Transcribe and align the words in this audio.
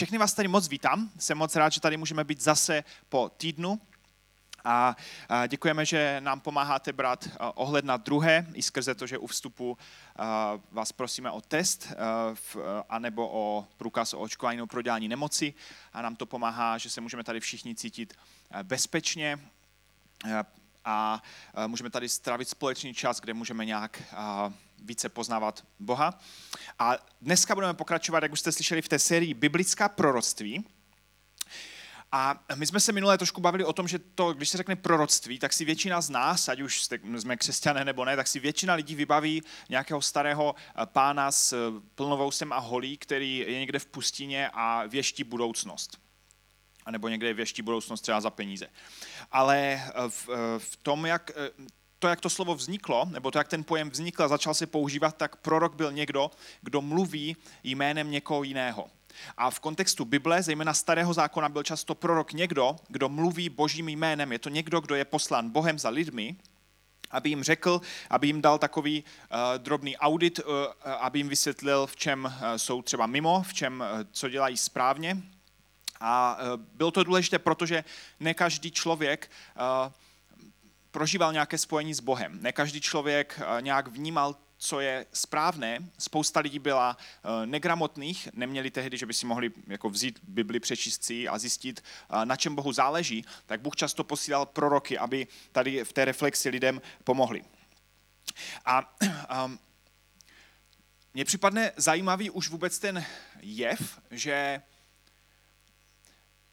všechny 0.00 0.18
vás 0.18 0.32
tady 0.32 0.48
moc 0.48 0.68
vítám. 0.68 1.10
Jsem 1.18 1.38
moc 1.38 1.56
rád, 1.56 1.72
že 1.72 1.80
tady 1.80 1.96
můžeme 1.96 2.24
být 2.24 2.40
zase 2.40 2.84
po 3.08 3.28
týdnu. 3.36 3.80
A 4.64 4.96
děkujeme, 5.48 5.86
že 5.86 6.16
nám 6.20 6.40
pomáháte 6.40 6.92
brát 6.92 7.28
ohled 7.54 7.84
na 7.84 7.96
druhé, 7.96 8.46
i 8.54 8.62
skrze 8.62 8.94
to, 8.94 9.06
že 9.06 9.18
u 9.18 9.26
vstupu 9.26 9.78
vás 10.70 10.92
prosíme 10.92 11.30
o 11.30 11.40
test 11.40 11.92
anebo 12.88 13.30
o 13.32 13.66
průkaz 13.76 14.14
o 14.14 14.18
očkování 14.18 14.56
nebo 14.56 14.66
prodělání 14.66 15.08
nemoci. 15.08 15.54
A 15.92 16.02
nám 16.02 16.16
to 16.16 16.26
pomáhá, 16.26 16.78
že 16.78 16.90
se 16.90 17.00
můžeme 17.00 17.24
tady 17.24 17.40
všichni 17.40 17.74
cítit 17.74 18.14
bezpečně 18.62 19.38
a 20.84 21.22
můžeme 21.66 21.90
tady 21.90 22.08
strávit 22.08 22.48
společný 22.48 22.94
čas, 22.94 23.20
kde 23.20 23.34
můžeme 23.34 23.64
nějak 23.64 24.02
více 24.84 25.08
poznávat 25.08 25.64
Boha. 25.78 26.18
A 26.78 26.96
dneska 27.20 27.54
budeme 27.54 27.74
pokračovat, 27.74 28.22
jak 28.22 28.32
už 28.32 28.40
jste 28.40 28.52
slyšeli, 28.52 28.82
v 28.82 28.88
té 28.88 28.98
sérii 28.98 29.34
Biblická 29.34 29.88
proroctví. 29.88 30.64
A 32.12 32.44
my 32.54 32.66
jsme 32.66 32.80
se 32.80 32.92
minule 32.92 33.18
trošku 33.18 33.40
bavili 33.40 33.64
o 33.64 33.72
tom, 33.72 33.88
že 33.88 33.98
to, 33.98 34.32
když 34.32 34.48
se 34.48 34.58
řekne 34.58 34.76
proroctví, 34.76 35.38
tak 35.38 35.52
si 35.52 35.64
většina 35.64 36.00
z 36.00 36.10
nás, 36.10 36.48
ať 36.48 36.60
už 36.60 36.88
jsme 37.18 37.36
křesťané 37.36 37.84
nebo 37.84 38.04
ne, 38.04 38.16
tak 38.16 38.26
si 38.26 38.38
většina 38.40 38.74
lidí 38.74 38.94
vybaví 38.94 39.42
nějakého 39.68 40.02
starého 40.02 40.54
eh, 40.54 40.86
pána 40.86 41.32
s 41.32 41.52
eh, 41.52 41.80
plnovousem 41.94 42.52
a 42.52 42.58
holí, 42.58 42.96
který 42.96 43.38
je 43.38 43.60
někde 43.60 43.78
v 43.78 43.86
pustině 43.86 44.50
a 44.52 44.86
věští 44.86 45.24
budoucnost. 45.24 45.98
A 46.86 46.90
nebo 46.90 47.08
někde 47.08 47.34
věští 47.34 47.62
budoucnost 47.62 48.00
třeba 48.00 48.20
za 48.20 48.30
peníze. 48.30 48.66
Ale 49.32 49.58
eh, 49.58 49.92
v, 50.08 50.28
v 50.58 50.76
tom, 50.76 51.06
jak 51.06 51.30
to, 52.00 52.08
jak 52.08 52.20
to 52.20 52.30
slovo 52.30 52.54
vzniklo, 52.54 53.04
nebo 53.10 53.30
to, 53.30 53.38
jak 53.38 53.48
ten 53.48 53.64
pojem 53.64 53.90
vznikl 53.90 54.22
a 54.22 54.28
začal 54.28 54.54
se 54.54 54.66
používat, 54.66 55.16
tak 55.16 55.36
prorok 55.36 55.74
byl 55.74 55.92
někdo, 55.92 56.30
kdo 56.60 56.80
mluví 56.80 57.36
jménem 57.64 58.10
někoho 58.10 58.42
jiného. 58.42 58.90
A 59.36 59.50
v 59.50 59.60
kontextu 59.60 60.04
Bible, 60.04 60.42
zejména 60.42 60.74
starého 60.74 61.14
zákona, 61.14 61.48
byl 61.48 61.62
často 61.62 61.94
prorok 61.94 62.32
někdo, 62.32 62.76
kdo 62.88 63.08
mluví 63.08 63.48
božím 63.48 63.88
jménem. 63.88 64.32
Je 64.32 64.38
to 64.38 64.48
někdo, 64.48 64.80
kdo 64.80 64.94
je 64.94 65.04
poslán 65.04 65.50
Bohem 65.50 65.78
za 65.78 65.88
lidmi, 65.88 66.36
aby 67.10 67.28
jim 67.28 67.42
řekl, 67.42 67.80
aby 68.10 68.26
jim 68.26 68.42
dal 68.42 68.58
takový 68.58 69.04
uh, 69.04 69.38
drobný 69.58 69.96
audit, 69.96 70.38
uh, 70.38 70.44
aby 71.00 71.18
jim 71.18 71.28
vysvětlil, 71.28 71.86
v 71.86 71.96
čem 71.96 72.24
uh, 72.24 72.32
jsou 72.56 72.82
třeba 72.82 73.06
mimo, 73.06 73.42
v 73.42 73.54
čem, 73.54 73.80
uh, 73.80 74.00
co 74.12 74.28
dělají 74.28 74.56
správně. 74.56 75.22
A 76.00 76.38
uh, 76.38 76.62
bylo 76.74 76.90
to 76.90 77.04
důležité, 77.04 77.38
protože 77.38 77.84
ne 78.20 78.34
každý 78.34 78.70
člověk 78.70 79.30
uh, 79.56 79.92
prožíval 80.90 81.32
nějaké 81.32 81.58
spojení 81.58 81.94
s 81.94 82.00
Bohem. 82.00 82.42
Ne 82.42 82.52
každý 82.52 82.80
člověk 82.80 83.40
uh, 83.40 83.62
nějak 83.62 83.88
vnímal 83.88 84.36
co 84.60 84.80
je 84.80 85.06
správné. 85.12 85.78
Spousta 85.98 86.40
lidí 86.40 86.58
byla 86.58 86.96
eh, 87.00 87.46
negramotných, 87.46 88.28
neměli 88.32 88.70
tehdy, 88.70 88.98
že 88.98 89.06
by 89.06 89.14
si 89.14 89.26
mohli 89.26 89.50
jako 89.66 89.90
vzít 89.90 90.20
Bibli, 90.22 90.60
přečíst 90.60 91.04
si 91.04 91.28
a 91.28 91.38
zjistit, 91.38 91.84
eh, 92.10 92.26
na 92.26 92.36
čem 92.36 92.54
Bohu 92.54 92.72
záleží, 92.72 93.24
tak 93.46 93.60
Bůh 93.60 93.76
často 93.76 94.04
posílal 94.04 94.46
proroky, 94.46 94.98
aby 94.98 95.26
tady 95.52 95.84
v 95.84 95.92
té 95.92 96.04
reflexi 96.04 96.48
lidem 96.48 96.82
pomohli. 97.04 97.44
A 98.64 98.98
um, 99.44 99.58
mně 101.14 101.24
připadne 101.24 101.72
zajímavý 101.76 102.30
už 102.30 102.48
vůbec 102.48 102.78
ten 102.78 103.04
jev, 103.40 104.00
že, 104.10 104.62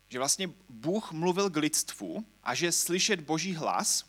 že 0.10 0.20
vlastně 0.20 0.50
Bůh 0.70 1.12
mluvil 1.12 1.50
k 1.50 1.58
lidstvu 1.58 2.26
a 2.44 2.56
že 2.56 2.72
slyšet 2.72 3.20
Boží 3.20 3.56
hlas 3.56 4.06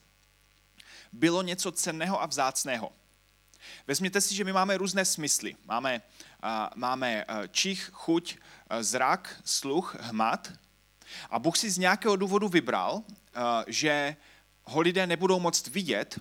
bylo 1.13 1.43
něco 1.43 1.73
cenného 1.73 2.23
a 2.23 2.27
vzácného. 2.27 2.93
Vezměte 3.87 4.21
si, 4.21 4.35
že 4.35 4.45
my 4.45 4.53
máme 4.53 4.77
různé 4.77 5.05
smysly. 5.05 5.57
Máme, 5.65 6.03
máme 6.75 7.25
čich, 7.51 7.91
chuť, 7.93 8.37
zrak, 8.81 9.41
sluch, 9.45 9.97
hmat. 10.01 10.53
A 11.31 11.39
Bůh 11.39 11.59
si 11.59 11.71
z 11.71 11.79
nějakého 11.79 12.17
důvodu 12.17 12.49
vybral, 12.49 12.95
uh, 12.95 13.03
že 13.67 14.17
ho 14.65 14.81
lidé 14.81 15.07
nebudou 15.07 15.41
moct 15.41 15.67
vidět, 15.67 16.21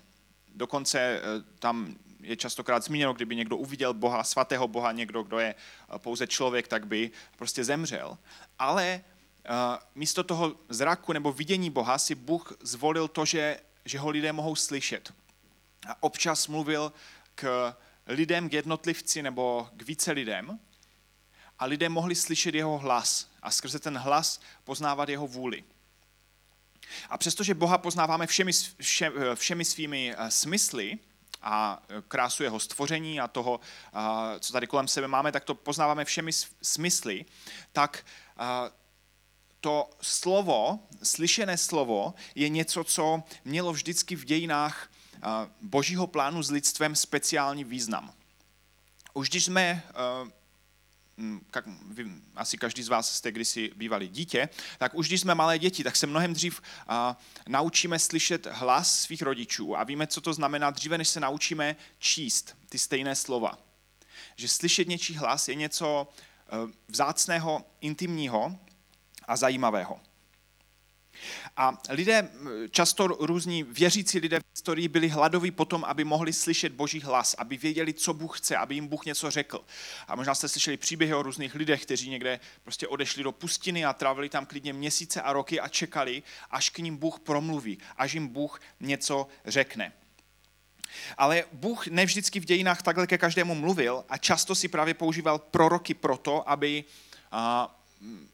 dokonce 0.56 1.22
tam 1.60 1.96
je 2.22 2.36
častokrát 2.36 2.84
zmíněno, 2.84 3.14
kdyby 3.14 3.36
někdo 3.36 3.58
uviděl 3.58 3.94
Boha, 3.94 4.24
svatého 4.24 4.68
Boha, 4.68 4.92
někdo, 4.92 5.24
kdo 5.24 5.40
je 5.40 5.56
pouze 5.98 6.28
člověk, 6.28 6.68
tak 6.68 6.88
by 6.88 7.12
prostě 7.38 7.64
zemřel. 7.64 8.18
Ale 8.60 9.02
místo 9.96 10.24
toho 10.24 10.56
zraku 10.70 11.14
nebo 11.14 11.32
vidění 11.32 11.70
Boha 11.70 11.98
si 11.98 12.16
Bůh 12.16 12.54
zvolil 12.62 13.08
to, 13.08 13.26
že, 13.26 13.60
že 13.88 14.00
ho 14.00 14.10
lidé 14.10 14.34
mohou 14.34 14.56
slyšet. 14.56 15.14
A 15.88 16.04
občas 16.04 16.48
mluvil 16.48 16.94
k 17.36 17.74
lidem, 18.08 18.50
k 18.50 18.54
jednotlivci 18.54 19.24
nebo 19.24 19.70
k 19.74 19.82
více 19.82 20.12
lidem 20.12 20.60
a 21.60 21.66
lidé 21.66 21.90
mohli 21.90 22.16
slyšet 22.16 22.56
jeho 22.56 22.78
hlas 22.78 23.30
a 23.42 23.52
skrze 23.52 23.80
ten 23.80 23.98
hlas 23.98 24.40
poznávat 24.64 25.10
jeho 25.10 25.28
vůli. 25.28 25.64
A 27.10 27.18
přestože 27.18 27.54
Boha 27.54 27.78
poznáváme 27.78 28.28
všemi, 28.28 28.52
vše, 28.82 29.12
všemi 29.36 29.66
svými 29.66 30.16
eh, 30.18 30.32
smysly 30.32 30.98
a 31.42 31.84
krásu 32.08 32.44
jeho 32.44 32.60
stvoření 32.60 33.20
a 33.20 33.28
toho, 33.28 33.60
eh, 33.96 34.40
co 34.40 34.54
tady 34.54 34.68
kolem 34.68 34.88
sebe 34.88 35.08
máme, 35.08 35.32
tak 35.32 35.44
to 35.44 35.56
poznáváme 35.56 36.06
všemi 36.06 36.32
smysly, 36.62 37.26
tak 37.72 38.06
eh, 38.40 38.72
to 39.62 39.90
slovo, 40.02 40.80
slyšené 41.04 41.58
slovo, 41.58 42.14
je 42.36 42.50
něco, 42.50 42.84
co 42.84 43.24
mělo 43.46 43.74
vždycky 43.74 44.16
v 44.16 44.26
dějinách 44.26 44.92
božího 45.62 46.08
plánu 46.08 46.44
s 46.44 46.52
lidstvem 46.52 46.96
speciální 46.96 47.64
význam. 47.64 48.14
Už 49.14 49.30
když 49.30 49.46
jsme, 49.46 49.84
jak 51.56 51.66
vy, 51.86 52.12
asi 52.36 52.58
každý 52.58 52.84
z 52.84 52.88
vás 52.88 53.16
jste 53.16 53.32
kdysi 53.32 53.72
bývali 53.76 54.08
dítě, 54.08 54.50
tak 54.78 54.96
už 54.96 55.08
když 55.08 55.22
jsme 55.22 55.36
malé 55.36 55.60
děti, 55.60 55.84
tak 55.84 55.96
se 55.96 56.08
mnohem 56.08 56.34
dřív 56.34 56.62
naučíme 57.48 58.00
slyšet 58.00 58.48
hlas 58.52 59.02
svých 59.02 59.22
rodičů 59.22 59.78
a 59.78 59.84
víme, 59.84 60.08
co 60.08 60.22
to 60.22 60.34
znamená 60.34 60.70
dříve, 60.70 60.98
než 60.98 61.10
se 61.10 61.20
naučíme 61.20 61.76
číst 62.00 62.58
ty 62.70 62.78
stejné 62.78 63.16
slova. 63.16 63.58
Že 64.36 64.48
slyšet 64.48 64.88
něčí 64.88 65.16
hlas 65.16 65.48
je 65.48 65.56
něco 65.56 66.08
e, 66.08 66.72
vzácného, 66.88 67.66
intimního 67.82 68.60
a 69.28 69.36
zajímavého. 69.36 70.00
A 71.58 71.78
lidé, 71.90 72.30
často 72.72 73.08
různí 73.08 73.64
věřící 73.64 74.20
lidé 74.20 74.40
v 74.40 74.44
historii 74.52 74.88
byli 74.88 75.10
hladoví 75.10 75.52
potom, 75.52 75.84
aby 75.84 76.04
mohli 76.04 76.34
slyšet 76.34 76.74
boží 76.74 77.02
hlas, 77.02 77.36
aby 77.38 77.58
věděli, 77.58 77.94
co 77.94 78.14
Bůh 78.14 78.40
chce, 78.40 78.58
aby 78.58 78.76
jim 78.76 78.88
Bůh 78.88 79.06
něco 79.06 79.32
řekl. 79.32 79.66
A 80.08 80.16
možná 80.16 80.36
jste 80.36 80.48
slyšeli 80.48 80.78
příběhy 80.78 81.14
o 81.14 81.24
různých 81.24 81.56
lidech, 81.56 81.82
kteří 81.82 82.10
někde 82.10 82.40
prostě 82.64 82.88
odešli 82.88 83.24
do 83.24 83.32
pustiny 83.32 83.86
a 83.86 83.94
trávili 83.94 84.30
tam 84.30 84.46
klidně 84.46 84.74
měsíce 84.74 85.22
a 85.22 85.34
roky 85.34 85.60
a 85.60 85.68
čekali, 85.68 86.24
až 86.52 86.70
k 86.70 86.78
ním 86.78 86.98
Bůh 86.98 87.20
promluví, 87.20 87.78
až 87.98 88.14
jim 88.14 88.28
Bůh 88.28 88.62
něco 88.80 89.28
řekne. 89.46 89.94
Ale 91.18 91.44
Bůh 91.52 91.88
nevždycky 91.88 92.40
v 92.40 92.46
dějinách 92.46 92.82
takhle 92.82 93.08
ke 93.08 93.18
každému 93.18 93.56
mluvil 93.56 94.04
a 94.10 94.18
často 94.18 94.56
si 94.56 94.68
právě 94.68 94.94
používal 94.94 95.40
proroky 95.40 95.94
proto, 95.94 96.50
aby 96.50 96.84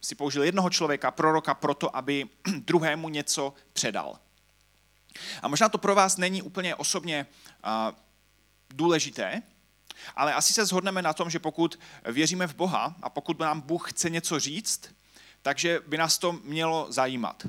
si 0.01 0.15
použil 0.15 0.43
jednoho 0.43 0.69
člověka, 0.69 1.11
proroka, 1.11 1.53
proto, 1.53 1.95
aby 1.95 2.29
druhému 2.57 3.09
něco 3.09 3.53
předal. 3.73 4.19
A 5.41 5.47
možná 5.47 5.69
to 5.69 5.77
pro 5.77 5.95
vás 5.95 6.17
není 6.17 6.41
úplně 6.41 6.75
osobně 6.75 7.25
důležité, 8.69 9.41
ale 10.15 10.33
asi 10.33 10.53
se 10.53 10.65
shodneme 10.65 11.01
na 11.01 11.13
tom, 11.13 11.29
že 11.29 11.39
pokud 11.39 11.79
věříme 12.05 12.47
v 12.47 12.55
Boha 12.55 12.95
a 13.01 13.09
pokud 13.09 13.39
nám 13.39 13.61
Bůh 13.61 13.91
chce 13.91 14.09
něco 14.09 14.39
říct, 14.39 14.95
takže 15.41 15.79
by 15.87 15.97
nás 15.97 16.17
to 16.17 16.31
mělo 16.31 16.87
zajímat. 16.89 17.47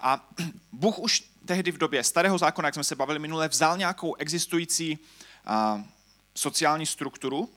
A 0.00 0.28
Bůh 0.72 0.98
už 0.98 1.24
tehdy 1.46 1.72
v 1.72 1.78
době 1.78 2.04
starého 2.04 2.38
zákona, 2.38 2.68
jak 2.68 2.74
jsme 2.74 2.84
se 2.84 2.96
bavili 2.96 3.18
minule, 3.18 3.48
vzal 3.48 3.78
nějakou 3.78 4.14
existující 4.14 4.98
sociální 6.34 6.86
strukturu, 6.86 7.50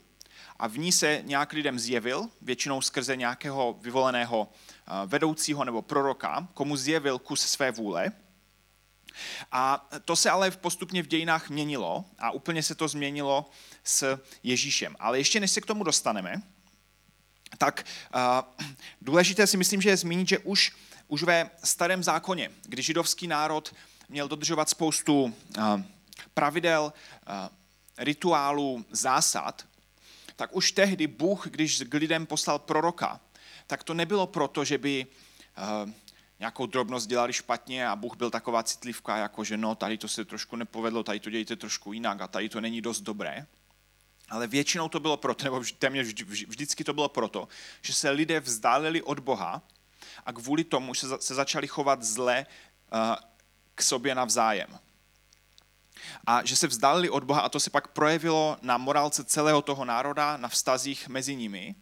a 0.59 0.67
v 0.67 0.77
ní 0.77 0.91
se 0.91 1.21
nějak 1.25 1.53
lidem 1.53 1.79
zjevil, 1.79 2.29
většinou 2.41 2.81
skrze 2.81 3.15
nějakého 3.15 3.79
vyvoleného 3.81 4.51
eh, 4.51 4.91
vedoucího 5.05 5.65
nebo 5.65 5.81
proroka, 5.81 6.47
komu 6.53 6.77
zjevil 6.77 7.19
kus 7.19 7.41
své 7.41 7.71
vůle. 7.71 8.11
A 9.51 9.89
to 10.05 10.15
se 10.15 10.29
ale 10.29 10.51
postupně 10.51 11.03
v 11.03 11.07
dějinách 11.07 11.49
měnilo 11.49 12.05
a 12.19 12.31
úplně 12.31 12.63
se 12.63 12.75
to 12.75 12.87
změnilo 12.87 13.49
s 13.83 14.19
Ježíšem. 14.43 14.95
Ale 14.99 15.17
ještě 15.17 15.39
než 15.39 15.51
se 15.51 15.61
k 15.61 15.65
tomu 15.65 15.83
dostaneme, 15.83 16.41
tak 17.57 17.85
uh, 18.15 18.21
důležité 19.01 19.47
si 19.47 19.57
myslím, 19.57 19.81
že 19.81 19.89
je 19.89 19.97
zmínit, 19.97 20.29
že 20.29 20.39
už, 20.39 20.71
už 21.07 21.23
ve 21.23 21.49
starém 21.63 22.03
zákoně, 22.03 22.51
kdy 22.63 22.81
židovský 22.81 23.27
národ 23.27 23.75
měl 24.09 24.27
dodržovat 24.27 24.69
spoustu 24.69 25.23
uh, 25.23 25.33
pravidel, 26.33 26.93
rituálů, 27.97 28.85
zásad, 28.91 29.65
tak 30.37 30.55
už 30.55 30.71
tehdy 30.71 31.07
Bůh, 31.07 31.47
když 31.47 31.81
k 31.81 31.93
lidem 31.93 32.25
poslal 32.25 32.59
proroka, 32.59 33.19
tak 33.67 33.83
to 33.83 33.93
nebylo 33.93 34.27
proto, 34.27 34.63
že 34.63 34.77
by 34.77 35.05
uh, 35.85 35.89
nějakou 36.39 36.65
drobnost 36.65 37.07
dělali 37.07 37.33
špatně 37.33 37.87
a 37.87 37.95
Bůh 37.95 38.15
byl 38.17 38.29
taková 38.29 38.63
citlivka, 38.63 39.17
jako 39.17 39.43
že 39.43 39.57
no, 39.57 39.75
tady 39.75 39.97
to 39.97 40.07
se 40.07 40.25
trošku 40.25 40.55
nepovedlo, 40.55 41.03
tady 41.03 41.19
to 41.19 41.29
dějte 41.29 41.55
trošku 41.55 41.93
jinak 41.93 42.21
a 42.21 42.27
tady 42.27 42.49
to 42.49 42.61
není 42.61 42.81
dost 42.81 43.01
dobré. 43.01 43.45
ale 44.29 44.47
většinou 44.47 44.89
to 44.89 44.99
bylo 44.99 45.17
proto, 45.17 45.43
nebo 45.43 45.63
téměř 45.79 46.07
vždycky 46.47 46.83
to 46.83 46.93
bylo 46.93 47.09
proto, 47.09 47.47
že 47.81 47.93
se 47.93 48.09
lidé 48.09 48.39
vzdálili 48.39 49.01
od 49.01 49.19
Boha 49.19 49.61
a 50.25 50.33
kvůli 50.33 50.63
tomu 50.63 50.93
se, 50.93 51.07
začali 51.19 51.67
chovat 51.67 52.03
zle 52.03 52.45
uh, 52.45 53.15
k 53.75 53.81
sobě 53.81 54.15
navzájem. 54.15 54.79
A 56.27 56.45
že 56.45 56.55
se 56.55 56.67
vzdálili 56.67 57.09
od 57.09 57.23
Boha 57.23 57.41
a 57.41 57.49
to 57.49 57.59
se 57.59 57.69
pak 57.69 57.87
projevilo 57.87 58.57
na 58.61 58.77
morálce 58.77 59.23
celého 59.23 59.61
toho 59.61 59.85
národa, 59.85 60.37
na 60.37 60.47
vztazích 60.47 61.07
mezi 61.07 61.35
nimi. 61.35 61.75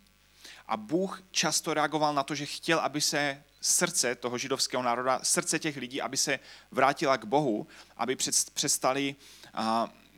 A 0.68 0.78
Bůh 0.78 1.22
často 1.32 1.74
reagoval 1.74 2.14
na 2.14 2.24
to, 2.24 2.36
že 2.36 2.46
chtěl, 2.46 2.80
aby 2.80 3.02
se 3.02 3.44
srdce 3.62 4.16
toho 4.16 4.38
židovského 4.38 4.84
národa, 4.84 5.20
srdce 5.24 5.60
těch 5.60 5.78
lidí, 5.78 6.02
aby 6.02 6.18
se 6.18 6.40
vrátila 6.72 7.18
k 7.18 7.26
Bohu, 7.26 7.68
aby 7.98 8.18
přestali 8.54 9.16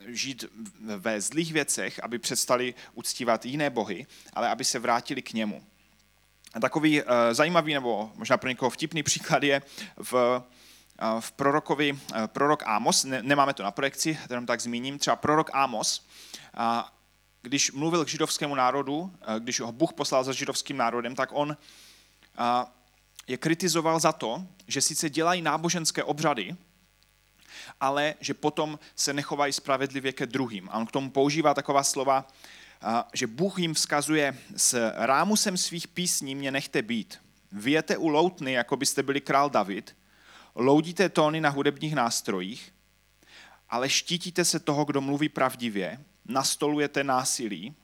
žít 0.07 0.45
ve 0.79 1.21
zlých 1.21 1.53
věcech, 1.53 1.99
aby 2.03 2.19
přestali 2.19 2.73
uctívat 2.93 3.45
jiné 3.45 3.69
bohy, 3.69 4.07
ale 4.33 4.49
aby 4.49 4.63
se 4.63 4.79
vrátili 4.79 5.21
k 5.21 5.33
němu. 5.33 5.63
Takový 6.61 7.01
uh, 7.01 7.07
zajímavý 7.31 7.73
nebo 7.73 8.11
možná 8.15 8.37
pro 8.37 8.49
někoho 8.49 8.69
vtipný 8.69 9.03
příklad 9.03 9.43
je 9.43 9.61
v, 9.97 10.43
v 11.19 11.31
prorokovi, 11.31 11.93
uh, 11.93 11.99
prorok 12.27 12.63
Amos, 12.65 13.03
ne, 13.03 13.23
nemáme 13.23 13.53
to 13.53 13.63
na 13.63 13.71
projekci, 13.71 14.19
jenom 14.29 14.45
tak 14.45 14.61
zmíním, 14.61 14.99
třeba 14.99 15.15
prorok 15.15 15.49
Amos, 15.53 16.07
uh, 16.59 16.81
když 17.41 17.71
mluvil 17.71 18.05
k 18.05 18.07
židovskému 18.07 18.55
národu, 18.55 18.99
uh, 18.99 19.11
když 19.39 19.59
ho 19.59 19.71
Bůh 19.71 19.93
poslal 19.93 20.23
za 20.23 20.33
židovským 20.33 20.77
národem, 20.77 21.15
tak 21.15 21.29
on 21.33 21.49
uh, 21.49 22.45
je 23.27 23.37
kritizoval 23.37 23.99
za 23.99 24.11
to, 24.11 24.45
že 24.67 24.81
sice 24.81 25.09
dělají 25.09 25.41
náboženské 25.41 26.03
obřady, 26.03 26.55
ale 27.79 28.15
že 28.19 28.33
potom 28.33 28.79
se 28.95 29.13
nechovají 29.13 29.53
spravedlivě 29.53 30.13
ke 30.13 30.25
druhým. 30.25 30.69
A 30.69 30.77
on 30.77 30.85
k 30.85 30.91
tomu 30.91 31.09
používá 31.09 31.53
taková 31.53 31.83
slova, 31.83 32.27
že 33.13 33.27
Bůh 33.27 33.59
jim 33.59 33.73
vzkazuje, 33.73 34.37
s 34.55 34.91
rámusem 34.95 35.57
svých 35.57 35.87
písní 35.87 36.35
mě 36.35 36.51
nechte 36.51 36.81
být. 36.81 37.19
Vyjete 37.51 37.97
u 37.97 38.07
loutny, 38.07 38.51
jako 38.51 38.77
byste 38.77 39.03
byli 39.03 39.21
král 39.21 39.49
David, 39.49 39.95
loudíte 40.57 41.09
tóny 41.09 41.41
na 41.41 41.49
hudebních 41.49 41.95
nástrojích, 41.95 42.73
ale 43.69 43.89
štítíte 43.89 44.45
se 44.45 44.59
toho, 44.59 44.85
kdo 44.85 45.01
mluví 45.01 45.29
pravdivě, 45.29 45.99
nastolujete 46.25 47.03
násilí 47.03 47.75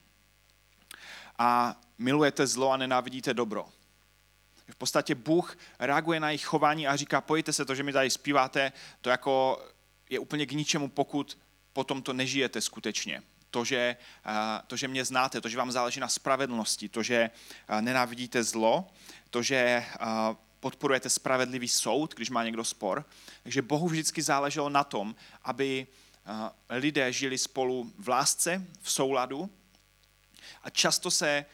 a 1.38 1.80
milujete 1.98 2.46
zlo 2.46 2.70
a 2.70 2.76
nenávidíte 2.76 3.34
dobro. 3.34 3.68
V 4.68 4.76
podstatě 4.76 5.14
Bůh 5.14 5.58
reaguje 5.78 6.20
na 6.20 6.30
jejich 6.30 6.44
chování 6.44 6.86
a 6.86 6.96
říká, 6.96 7.20
pojďte 7.20 7.52
se 7.52 7.64
to, 7.64 7.74
že 7.74 7.82
mi 7.82 7.92
tady 7.92 8.10
zpíváte, 8.10 8.72
to 9.00 9.10
jako 9.10 9.64
je 10.10 10.18
úplně 10.18 10.46
k 10.46 10.52
ničemu, 10.52 10.88
pokud 10.88 11.38
potom 11.72 12.02
to 12.02 12.12
nežijete 12.12 12.60
skutečně. 12.60 13.22
To 13.50 13.64
že, 13.64 13.96
to, 14.66 14.76
že 14.76 14.88
mě 14.88 15.04
znáte, 15.04 15.40
to, 15.40 15.48
že 15.48 15.56
vám 15.56 15.72
záleží 15.72 16.00
na 16.00 16.08
spravedlnosti, 16.08 16.88
to, 16.88 17.02
že 17.02 17.30
nenávidíte 17.80 18.42
zlo, 18.42 18.86
to, 19.30 19.42
že 19.42 19.84
podporujete 20.64 21.10
spravedlivý 21.10 21.68
soud, 21.68 22.14
když 22.14 22.30
má 22.30 22.44
někdo 22.44 22.64
spor. 22.64 23.04
Takže 23.42 23.62
Bohu 23.62 23.88
vždycky 23.88 24.22
záleželo 24.22 24.68
na 24.68 24.84
tom, 24.84 25.14
aby 25.42 25.86
lidé 26.70 27.12
žili 27.12 27.38
spolu 27.38 27.92
v 27.98 28.08
lásce, 28.08 28.64
v 28.80 28.90
souladu 28.90 29.50
a 30.62 30.70
často 30.70 31.10
se 31.10 31.44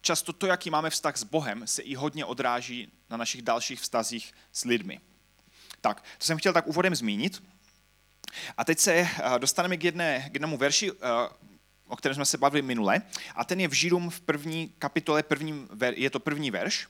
často 0.00 0.32
to, 0.32 0.46
jaký 0.46 0.70
máme 0.70 0.90
vztah 0.90 1.16
s 1.16 1.24
Bohem, 1.24 1.66
se 1.66 1.82
i 1.82 1.94
hodně 1.94 2.24
odráží 2.24 2.92
na 3.10 3.16
našich 3.16 3.42
dalších 3.42 3.80
vztazích 3.80 4.34
s 4.52 4.64
lidmi. 4.64 5.00
Tak, 5.80 6.00
to 6.00 6.24
jsem 6.24 6.38
chtěl 6.38 6.52
tak 6.52 6.66
úvodem 6.66 6.94
zmínit. 6.94 7.42
A 8.56 8.64
teď 8.64 8.78
se 8.78 8.92
eh, 8.92 9.08
dostaneme 9.38 9.76
k, 9.76 9.84
jedné, 9.84 10.30
k 10.30 10.34
jednému 10.34 10.56
verši, 10.56 10.90
eh, 10.90 10.96
o 11.86 11.96
kterém 11.96 12.14
jsme 12.14 12.24
se 12.24 12.38
bavili 12.38 12.62
minule. 12.62 13.02
A 13.34 13.44
ten 13.44 13.60
je 13.60 13.68
v 13.68 13.72
Židům 13.72 14.10
v 14.10 14.20
první 14.20 14.68
kapitole, 14.78 15.22
první, 15.22 15.68
je 15.94 16.10
to 16.10 16.20
první 16.20 16.50
verš. 16.50 16.88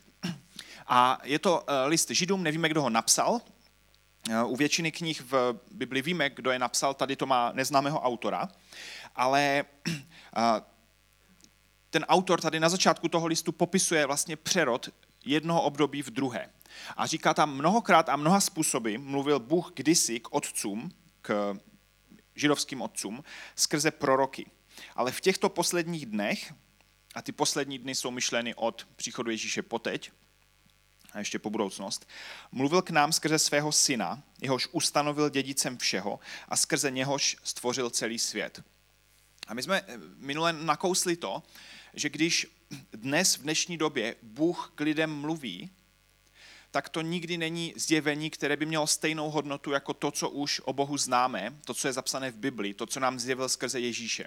A 0.92 1.18
je 1.24 1.38
to 1.38 1.64
eh, 1.66 1.86
list 1.86 2.10
Židům, 2.10 2.42
nevíme, 2.42 2.68
kdo 2.68 2.82
ho 2.82 2.90
napsal. 2.90 3.40
U 4.46 4.56
většiny 4.56 4.92
knih 4.92 5.20
v 5.20 5.60
Bibli 5.70 6.02
víme, 6.02 6.30
kdo 6.30 6.50
je 6.50 6.58
napsal, 6.58 6.94
tady 6.94 7.16
to 7.16 7.26
má 7.26 7.52
neznámého 7.52 8.00
autora. 8.00 8.48
Ale 9.16 9.64
ten 11.90 12.04
autor 12.08 12.40
tady 12.40 12.60
na 12.60 12.68
začátku 12.68 13.08
toho 13.08 13.26
listu 13.26 13.52
popisuje 13.52 14.06
vlastně 14.06 14.36
přerod 14.36 14.88
jednoho 15.24 15.62
období 15.62 16.02
v 16.02 16.10
druhé. 16.10 16.50
A 16.96 17.06
říká 17.06 17.34
tam 17.34 17.54
mnohokrát 17.54 18.08
a 18.08 18.16
mnoha 18.16 18.40
způsoby 18.40 18.96
mluvil 18.96 19.40
Bůh 19.40 19.72
kdysi 19.74 20.20
k 20.20 20.34
otcům, 20.34 20.90
k 21.22 21.58
židovským 22.34 22.82
otcům, 22.82 23.24
skrze 23.56 23.90
proroky. 23.90 24.50
Ale 24.96 25.12
v 25.12 25.20
těchto 25.20 25.48
posledních 25.48 26.06
dnech, 26.06 26.54
a 27.14 27.22
ty 27.22 27.32
poslední 27.32 27.78
dny 27.78 27.94
jsou 27.94 28.10
myšleny 28.10 28.54
od 28.54 28.88
příchodu 28.96 29.30
Ježíše 29.30 29.62
poteď, 29.62 30.12
a 31.12 31.18
ještě 31.18 31.38
po 31.38 31.50
budoucnost, 31.50 32.08
mluvil 32.52 32.82
k 32.82 32.90
nám 32.90 33.12
skrze 33.12 33.38
svého 33.38 33.72
syna, 33.72 34.22
jehož 34.42 34.68
ustanovil 34.72 35.30
dědicem 35.30 35.78
všeho 35.78 36.20
a 36.48 36.56
skrze 36.56 36.90
něhož 36.90 37.36
stvořil 37.42 37.90
celý 37.90 38.18
svět. 38.18 38.62
A 39.46 39.54
my 39.54 39.62
jsme 39.62 39.82
minule 40.16 40.52
nakousli 40.52 41.16
to, 41.16 41.42
že 41.94 42.08
když 42.08 42.46
dnes 42.92 43.36
v 43.36 43.42
dnešní 43.42 43.76
době 43.76 44.16
Bůh 44.22 44.72
k 44.74 44.80
lidem 44.80 45.20
mluví, 45.20 45.70
tak 46.70 46.88
to 46.88 47.00
nikdy 47.00 47.38
není 47.38 47.74
zjevení, 47.76 48.30
které 48.30 48.56
by 48.56 48.66
mělo 48.66 48.86
stejnou 48.86 49.30
hodnotu 49.30 49.70
jako 49.70 49.94
to, 49.94 50.10
co 50.10 50.30
už 50.30 50.60
o 50.60 50.72
Bohu 50.72 50.96
známe, 50.96 51.56
to, 51.64 51.74
co 51.74 51.88
je 51.88 51.92
zapsané 51.92 52.30
v 52.30 52.36
Bibli, 52.36 52.74
to, 52.74 52.86
co 52.86 53.00
nám 53.00 53.20
zjevil 53.20 53.48
skrze 53.48 53.80
Ježíše. 53.80 54.26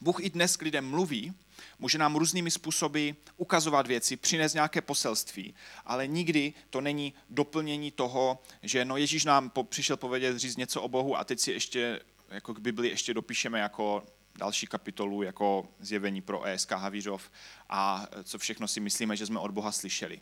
Bůh 0.00 0.24
i 0.24 0.30
dnes 0.30 0.56
k 0.56 0.62
lidem 0.62 0.88
mluví, 0.88 1.34
může 1.78 1.98
nám 1.98 2.16
různými 2.16 2.50
způsoby 2.50 3.10
ukazovat 3.36 3.86
věci, 3.86 4.16
přinést 4.16 4.54
nějaké 4.54 4.80
poselství, 4.80 5.54
ale 5.86 6.06
nikdy 6.06 6.52
to 6.70 6.80
není 6.80 7.14
doplnění 7.30 7.90
toho, 7.90 8.42
že 8.62 8.84
no 8.84 8.96
Ježíš 8.96 9.24
nám 9.24 9.50
po, 9.50 9.64
přišel 9.64 9.96
povědět, 9.96 10.36
říct 10.36 10.56
něco 10.56 10.82
o 10.82 10.88
Bohu 10.88 11.16
a 11.16 11.24
teď 11.24 11.40
si 11.40 11.52
ještě 11.52 12.00
jako 12.28 12.54
k 12.54 12.58
Bibli 12.58 12.88
ještě 12.88 13.14
dopíšeme 13.14 13.58
jako 13.58 14.04
další 14.38 14.66
kapitolu 14.66 15.22
jako 15.22 15.68
zjevení 15.80 16.20
pro 16.20 16.44
ESK 16.44 16.72
Havířov 16.72 17.30
a 17.68 18.06
co 18.24 18.38
všechno 18.38 18.68
si 18.68 18.80
myslíme, 18.80 19.16
že 19.16 19.26
jsme 19.26 19.38
od 19.38 19.50
Boha 19.50 19.72
slyšeli. 19.72 20.20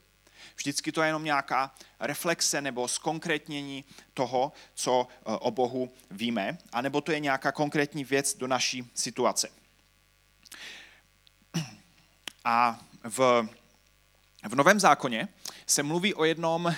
Vždycky 0.56 0.92
to 0.92 1.02
je 1.02 1.08
jenom 1.08 1.24
nějaká 1.24 1.74
reflexe 2.00 2.60
nebo 2.60 2.88
zkonkrétnění 2.88 3.84
toho, 4.14 4.52
co 4.74 5.08
eh, 5.10 5.22
o 5.24 5.50
Bohu 5.50 5.92
víme, 6.10 6.58
anebo 6.72 7.00
to 7.00 7.12
je 7.12 7.20
nějaká 7.20 7.52
konkrétní 7.52 8.04
věc 8.04 8.34
do 8.34 8.46
naší 8.46 8.90
situace. 8.94 9.48
A 12.44 12.80
v, 13.04 13.48
v 14.48 14.54
Novém 14.54 14.80
zákoně 14.80 15.28
se 15.66 15.82
mluví 15.82 16.14
o 16.14 16.24
jednom 16.24 16.64
uh, 16.64 16.74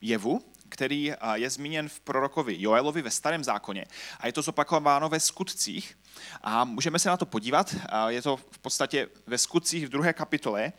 jevu, 0.00 0.42
který 0.68 1.12
eh, 1.12 1.16
je 1.34 1.50
zmíněn 1.50 1.88
v 1.88 2.00
prorokovi 2.00 2.56
Joelovi 2.58 3.02
ve 3.02 3.10
starém 3.10 3.44
zákoně 3.44 3.84
a 4.20 4.26
je 4.26 4.32
to 4.32 4.42
zopakováno 4.42 5.08
ve 5.08 5.20
skutcích. 5.20 5.98
A 6.42 6.64
můžeme 6.64 6.98
se 6.98 7.08
na 7.08 7.16
to 7.16 7.26
podívat. 7.26 7.76
Je 8.08 8.22
to 8.22 8.36
v 8.36 8.58
podstatě 8.58 9.08
ve 9.26 9.38
skutcích 9.38 9.86
v 9.86 9.90
druhé 9.90 10.12
kapitole 10.12 10.72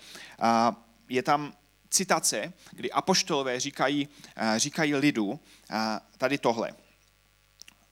je 1.09 1.23
tam 1.23 1.53
citace, 1.89 2.53
kdy 2.71 2.91
apoštolové 2.91 3.59
říkají, 3.59 4.07
eh, 4.35 4.59
říkají 4.59 4.95
lidu 4.95 5.39
eh, 5.69 5.75
tady 6.17 6.37
tohle. 6.37 6.73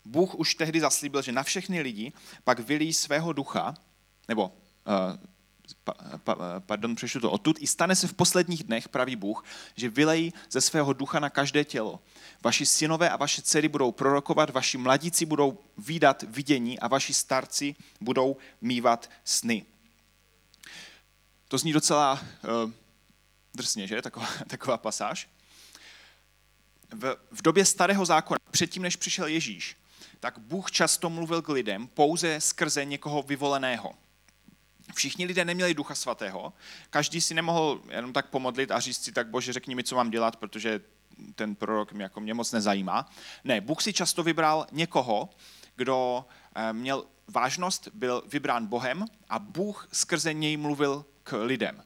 Bůh 0.06 0.36
už 0.36 0.56
tehdy 0.56 0.80
zaslíbil, 0.80 1.22
že 1.22 1.32
na 1.32 1.44
všechny 1.44 1.82
lidi 1.82 2.14
pak 2.44 2.60
vylí 2.60 2.94
svého 2.94 3.34
ducha, 3.34 3.74
nebo 4.28 4.52
eh, 4.88 5.18
pardon, 6.60 6.96
přešlu 6.96 7.22
to 7.22 7.32
odtud, 7.32 7.58
i 7.60 7.68
stane 7.68 7.96
se 7.96 8.08
v 8.08 8.14
posledních 8.14 8.64
dnech, 8.64 8.90
pravý 8.90 9.16
Bůh, 9.16 9.44
že 9.76 9.90
vylejí 9.90 10.34
ze 10.52 10.62
svého 10.62 10.94
ducha 10.94 11.20
na 11.20 11.30
každé 11.30 11.64
tělo. 11.64 12.00
Vaši 12.44 12.66
synové 12.66 13.10
a 13.10 13.16
vaše 13.16 13.42
dcery 13.42 13.68
budou 13.68 13.92
prorokovat, 13.92 14.50
vaši 14.50 14.78
mladíci 14.78 15.26
budou 15.26 15.58
výdat 15.78 16.24
vidění 16.28 16.80
a 16.80 16.88
vaši 16.88 17.14
starci 17.14 17.76
budou 18.02 18.38
mývat 18.62 19.10
sny. 19.24 19.66
To 21.48 21.58
zní 21.58 21.74
docela 21.74 22.22
drsně, 23.56 23.88
že? 23.88 24.02
Taková, 24.02 24.28
taková 24.48 24.78
pasáž. 24.78 25.30
V, 26.94 27.16
v 27.32 27.42
době 27.42 27.66
starého 27.66 28.06
zákona, 28.06 28.38
předtím, 28.52 28.84
než 28.84 28.96
přišel 28.96 29.28
Ježíš, 29.28 29.78
tak 30.20 30.40
Bůh 30.40 30.72
často 30.72 31.10
mluvil 31.10 31.42
k 31.42 31.50
lidem 31.50 31.88
pouze 31.88 32.42
skrze 32.42 32.86
někoho 32.86 33.24
vyvoleného. 33.24 33.94
Všichni 34.96 35.26
lidé 35.26 35.46
neměli 35.46 35.74
ducha 35.74 35.96
svatého, 35.96 36.54
každý 36.90 37.22
si 37.22 37.34
nemohl 37.34 37.82
jenom 37.90 38.14
tak 38.14 38.30
pomodlit 38.30 38.72
a 38.72 38.80
říct 38.80 39.04
si, 39.04 39.12
tak 39.12 39.28
bože, 39.28 39.54
řekni 39.54 39.76
mi, 39.76 39.84
co 39.84 39.96
mám 39.96 40.10
dělat, 40.10 40.36
protože 40.36 40.82
ten 41.36 41.56
prorok 41.56 41.92
mě, 41.92 42.04
jako 42.04 42.20
mě 42.20 42.34
moc 42.34 42.52
nezajímá. 42.52 43.10
Ne, 43.44 43.62
Bůh 43.62 43.82
si 43.82 43.94
často 43.94 44.24
vybral 44.24 44.68
někoho, 44.72 45.30
kdo 45.76 46.26
eh, 46.56 46.74
měl 46.74 47.06
vážnost, 47.28 47.88
byl 47.94 48.24
vybrán 48.28 48.68
Bohem 48.68 49.06
a 49.30 49.40
Bůh 49.40 49.88
skrze 49.92 50.34
něj 50.34 50.58
mluvil 50.58 51.06
k 51.24 51.44
lidem. 51.46 51.84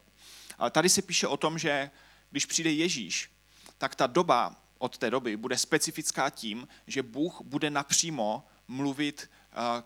Tady 0.71 0.89
se 0.89 1.01
píše 1.01 1.27
o 1.27 1.37
tom, 1.37 1.59
že 1.59 1.91
když 2.31 2.45
přijde 2.45 2.71
Ježíš, 2.71 3.31
tak 3.77 3.95
ta 3.95 4.07
doba 4.07 4.55
od 4.77 4.97
té 4.97 5.09
doby 5.09 5.37
bude 5.37 5.57
specifická 5.57 6.29
tím, 6.29 6.67
že 6.87 7.03
Bůh 7.03 7.41
bude 7.41 7.69
napřímo 7.69 8.47
mluvit 8.67 9.29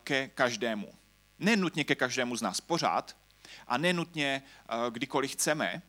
ke 0.04 0.28
každému. 0.28 0.94
Nenutně 1.40 1.84
ke 1.84 1.96
každému 1.96 2.36
z 2.36 2.42
nás 2.42 2.62
pořád 2.62 3.18
a 3.68 3.78
nenutně 3.78 4.44
kdykoliv 4.90 5.32
chceme, 5.32 5.82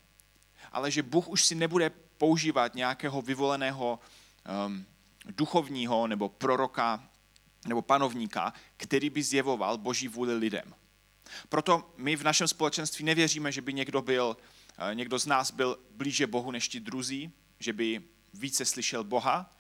ale 0.73 0.91
že 0.91 1.03
Bůh 1.03 1.29
už 1.29 1.45
si 1.45 1.55
nebude 1.55 1.91
používat 2.19 2.75
nějakého 2.75 3.23
vyvoleného 3.23 4.01
um, 4.67 4.87
duchovního 5.25 6.07
nebo 6.07 6.29
proroka 6.29 7.09
nebo 7.67 7.83
panovníka, 7.83 8.53
který 8.77 9.11
by 9.11 9.23
zjevoval 9.23 9.79
boží 9.79 10.09
vůli 10.09 10.35
lidem. 10.35 10.75
Proto 11.49 11.93
my 11.97 12.17
v 12.17 12.23
našem 12.23 12.49
společenství 12.49 13.05
nevěříme, 13.05 13.53
že 13.53 13.63
by 13.63 13.73
někdo 13.73 14.03
byl, 14.03 14.37
eh, 14.37 14.54
někdo 14.93 15.19
z 15.19 15.27
nás 15.27 15.51
byl 15.51 15.79
blíže 15.91 16.27
Bohu 16.27 16.51
než 16.51 16.69
ti 16.69 16.81
druzí, 16.81 17.33
že 17.59 17.73
by 17.73 18.03
více 18.35 18.65
slyšel 18.65 19.05
Boha, 19.05 19.51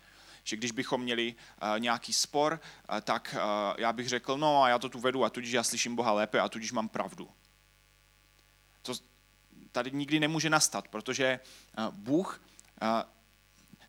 že 0.44 0.56
když 0.56 0.70
bychom 0.70 1.00
měli 1.00 1.34
uh, 1.34 1.80
nějaký 1.80 2.12
spor, 2.12 2.60
uh, 2.90 3.00
tak 3.00 3.36
já 3.78 3.92
bych 3.92 4.08
řekl, 4.08 4.36
no 4.36 4.62
a 4.62 4.68
já 4.68 4.78
to 4.78 4.88
tu 4.88 5.00
vedu 5.00 5.24
a 5.24 5.30
tudíž 5.30 5.52
já 5.52 5.62
slyším 5.62 5.96
Boha 5.96 6.12
lépe 6.12 6.40
a 6.40 6.48
tudíž 6.48 6.72
mám 6.72 6.88
pravdu. 6.88 7.30
To 8.82 8.94
tady 9.72 9.90
nikdy 9.90 10.20
nemůže 10.20 10.50
nastat, 10.50 10.88
protože 10.88 11.40
Bůh, 11.90 12.40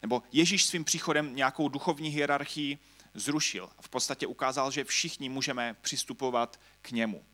nebo 0.01 0.23
Ježíš 0.31 0.65
svým 0.65 0.83
příchodem 0.83 1.35
nějakou 1.35 1.69
duchovní 1.69 2.09
hierarchii 2.09 2.77
zrušil. 3.13 3.69
V 3.81 3.89
podstatě 3.89 4.27
ukázal, 4.27 4.71
že 4.71 4.83
všichni 4.83 5.29
můžeme 5.29 5.75
přistupovat 5.81 6.59
k 6.81 6.91
němu. 6.91 7.25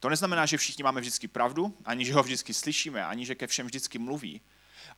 To 0.00 0.08
neznamená, 0.08 0.46
že 0.46 0.56
všichni 0.56 0.84
máme 0.84 1.00
vždycky 1.00 1.28
pravdu, 1.28 1.76
ani 1.84 2.04
že 2.04 2.14
ho 2.14 2.22
vždycky 2.22 2.54
slyšíme, 2.54 3.04
ani 3.04 3.26
že 3.26 3.34
ke 3.34 3.46
všem 3.46 3.66
vždycky 3.66 3.98
mluví, 3.98 4.40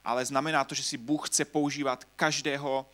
ale 0.05 0.25
znamená 0.25 0.65
to, 0.65 0.75
že 0.75 0.83
si 0.83 0.97
Bůh 0.97 1.29
chce 1.29 1.45
používat 1.45 2.05
každého, 2.17 2.91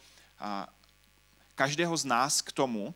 každého 1.54 1.96
z 1.96 2.04
nás 2.04 2.42
k 2.42 2.52
tomu, 2.52 2.94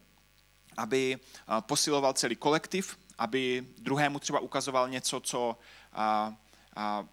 aby 0.77 1.19
posiloval 1.61 2.13
celý 2.13 2.37
kolektiv, 2.37 2.99
aby 3.19 3.67
druhému 3.79 4.19
třeba 4.19 4.41
ukazoval 4.41 4.89
něco, 4.89 5.21
co, 5.21 5.59
a, 5.93 6.35
a, 6.77 7.05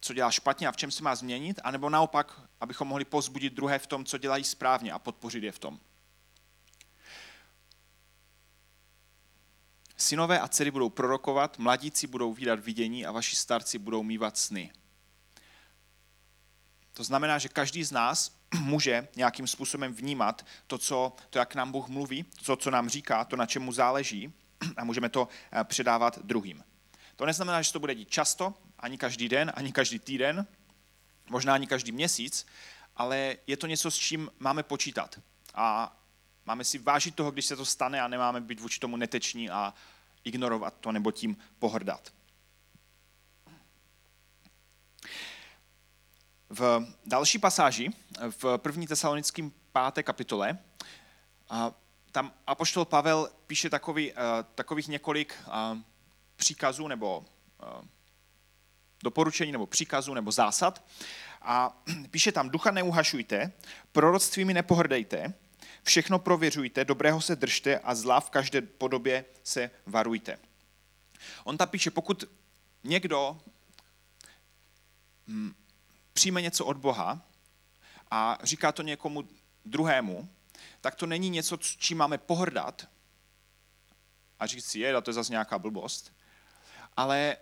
co 0.00 0.14
dělá 0.14 0.30
špatně 0.30 0.68
a 0.68 0.72
v 0.72 0.76
čem 0.76 0.90
se 0.90 1.02
má 1.02 1.14
změnit, 1.14 1.60
anebo 1.64 1.90
naopak, 1.90 2.40
abychom 2.60 2.88
mohli 2.88 3.04
pozbudit 3.04 3.52
druhé 3.52 3.78
v 3.78 3.86
tom, 3.86 4.04
co 4.04 4.18
dělají 4.18 4.44
správně 4.44 4.92
a 4.92 4.98
podpořit 4.98 5.44
je 5.44 5.52
v 5.52 5.58
tom. 5.58 5.80
Synové 10.02 10.40
a 10.40 10.48
dcery 10.48 10.70
budou 10.70 10.90
prorokovat, 10.90 11.58
mladíci 11.58 12.06
budou 12.06 12.32
výdat 12.32 12.60
vidění 12.60 13.06
a 13.06 13.12
vaši 13.12 13.36
starci 13.36 13.78
budou 13.78 14.02
mývat 14.02 14.38
sny. 14.38 14.72
To 16.92 17.04
znamená, 17.04 17.38
že 17.38 17.48
každý 17.48 17.84
z 17.84 17.92
nás 17.92 18.32
může 18.60 19.08
nějakým 19.16 19.46
způsobem 19.46 19.94
vnímat 19.94 20.46
to, 20.66 20.78
co, 20.78 21.12
to 21.30 21.38
jak 21.38 21.54
nám 21.54 21.72
Bůh 21.72 21.88
mluví, 21.88 22.24
to, 22.44 22.56
co 22.56 22.70
nám 22.70 22.88
říká, 22.88 23.24
to, 23.24 23.36
na 23.36 23.46
čem 23.46 23.62
mu 23.62 23.72
záleží 23.72 24.32
a 24.76 24.84
můžeme 24.84 25.08
to 25.08 25.28
eh, 25.52 25.64
předávat 25.64 26.18
druhým. 26.18 26.64
To 27.16 27.26
neznamená, 27.26 27.62
že 27.62 27.72
to 27.72 27.80
bude 27.80 27.94
dít 27.94 28.10
často, 28.10 28.54
ani 28.78 28.98
každý 28.98 29.28
den, 29.28 29.52
ani 29.54 29.72
každý 29.72 29.98
týden, 29.98 30.46
možná 31.30 31.54
ani 31.54 31.66
každý 31.66 31.92
měsíc, 31.92 32.46
ale 32.96 33.36
je 33.46 33.56
to 33.56 33.66
něco, 33.66 33.90
s 33.90 33.96
čím 33.96 34.30
máme 34.38 34.62
počítat. 34.62 35.20
A 35.54 35.96
máme 36.46 36.64
si 36.64 36.78
vážit 36.78 37.14
toho, 37.14 37.30
když 37.30 37.46
se 37.46 37.56
to 37.56 37.64
stane 37.64 38.02
a 38.02 38.08
nemáme 38.08 38.40
být 38.40 38.60
vůči 38.60 38.80
tomu 38.80 38.96
neteční 38.96 39.50
a 39.50 39.74
ignorovat 40.24 40.74
to 40.80 40.92
nebo 40.92 41.12
tím 41.12 41.36
pohrdat. 41.58 42.12
V 46.50 46.86
další 47.06 47.38
pasáži, 47.38 47.90
v 48.42 48.58
první 48.58 48.86
tesalonickým 48.86 49.52
páté 49.72 50.02
kapitole, 50.02 50.58
tam 52.12 52.32
apoštol 52.46 52.84
Pavel 52.84 53.30
píše 53.46 53.70
takový, 53.70 54.12
takových 54.54 54.88
několik 54.88 55.34
příkazů 56.36 56.88
nebo 56.88 57.24
doporučení 59.02 59.52
nebo 59.52 59.66
příkazů 59.66 60.14
nebo 60.14 60.32
zásad. 60.32 60.84
A 61.42 61.82
píše 62.10 62.32
tam, 62.32 62.50
ducha 62.50 62.70
neuhašujte, 62.70 63.52
proroctvími 63.92 64.54
nepohrdejte, 64.54 65.34
Všechno 65.82 66.18
prověřujte, 66.18 66.84
dobrého 66.84 67.20
se 67.20 67.36
držte 67.36 67.78
a 67.78 67.94
zla 67.94 68.20
v 68.20 68.30
každé 68.30 68.60
podobě 68.62 69.24
se 69.42 69.70
varujte. 69.86 70.38
On 71.44 71.58
tam 71.58 71.68
píše, 71.68 71.90
pokud 71.90 72.24
někdo 72.84 73.40
hm, 75.26 75.54
přijme 76.12 76.42
něco 76.42 76.64
od 76.66 76.76
Boha 76.76 77.26
a 78.10 78.38
říká 78.42 78.72
to 78.72 78.82
někomu 78.82 79.28
druhému, 79.64 80.28
tak 80.80 80.94
to 80.94 81.06
není 81.06 81.30
něco, 81.30 81.56
čím 81.56 81.98
máme 81.98 82.18
pohrdat 82.18 82.88
a 84.40 84.46
říct 84.46 84.64
si, 84.64 84.78
je, 84.78 85.02
to 85.02 85.10
je 85.10 85.14
zase 85.14 85.32
nějaká 85.32 85.58
blbost, 85.58 86.12
ale 86.96 87.36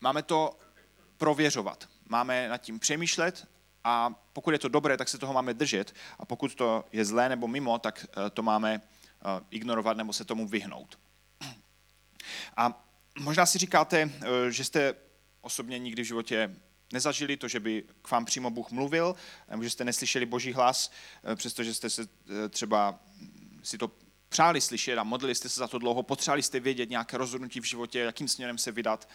máme 0.00 0.22
to 0.22 0.58
prověřovat. 1.16 1.88
Máme 2.08 2.48
nad 2.48 2.58
tím 2.58 2.78
přemýšlet 2.78 3.48
a 3.84 4.14
pokud 4.32 4.50
je 4.50 4.58
to 4.58 4.68
dobré, 4.68 4.96
tak 4.96 5.08
se 5.08 5.18
toho 5.18 5.32
máme 5.32 5.54
držet 5.54 5.94
a 6.18 6.24
pokud 6.24 6.54
to 6.54 6.84
je 6.92 7.04
zlé 7.04 7.28
nebo 7.28 7.48
mimo, 7.48 7.78
tak 7.78 8.06
eh, 8.26 8.30
to 8.30 8.42
máme 8.42 8.74
eh, 8.80 9.40
ignorovat 9.50 9.96
nebo 9.96 10.12
se 10.12 10.24
tomu 10.24 10.48
vyhnout. 10.48 10.98
A 12.56 12.86
možná 13.18 13.46
si 13.46 13.58
říkáte, 13.58 14.10
eh, 14.20 14.50
že 14.50 14.64
jste 14.64 14.94
osobně 15.40 15.78
nikdy 15.78 16.02
v 16.02 16.06
životě 16.06 16.56
nezažili 16.92 17.36
to, 17.36 17.48
že 17.48 17.60
by 17.60 17.84
k 18.02 18.10
vám 18.10 18.24
přímo 18.24 18.50
Bůh 18.50 18.70
mluvil, 18.70 19.16
nebo 19.50 19.62
že 19.62 19.70
jste 19.70 19.84
neslyšeli 19.84 20.26
Boží 20.26 20.52
hlas, 20.52 20.90
přestože 21.34 21.74
jste 21.74 21.90
se 21.90 22.06
třeba 22.50 22.98
si 23.62 23.78
to 23.78 23.90
přáli 24.28 24.60
slyšet 24.60 24.98
a 24.98 25.04
modlili 25.04 25.34
jste 25.34 25.48
se 25.48 25.60
za 25.60 25.68
to 25.68 25.78
dlouho, 25.78 26.02
potřebovali 26.02 26.42
jste 26.42 26.60
vědět 26.60 26.90
nějaké 26.90 27.16
rozhodnutí 27.16 27.60
v 27.60 27.64
životě, 27.64 27.98
jakým 27.98 28.28
směrem 28.28 28.58
se 28.58 28.72
vydat. 28.72 29.08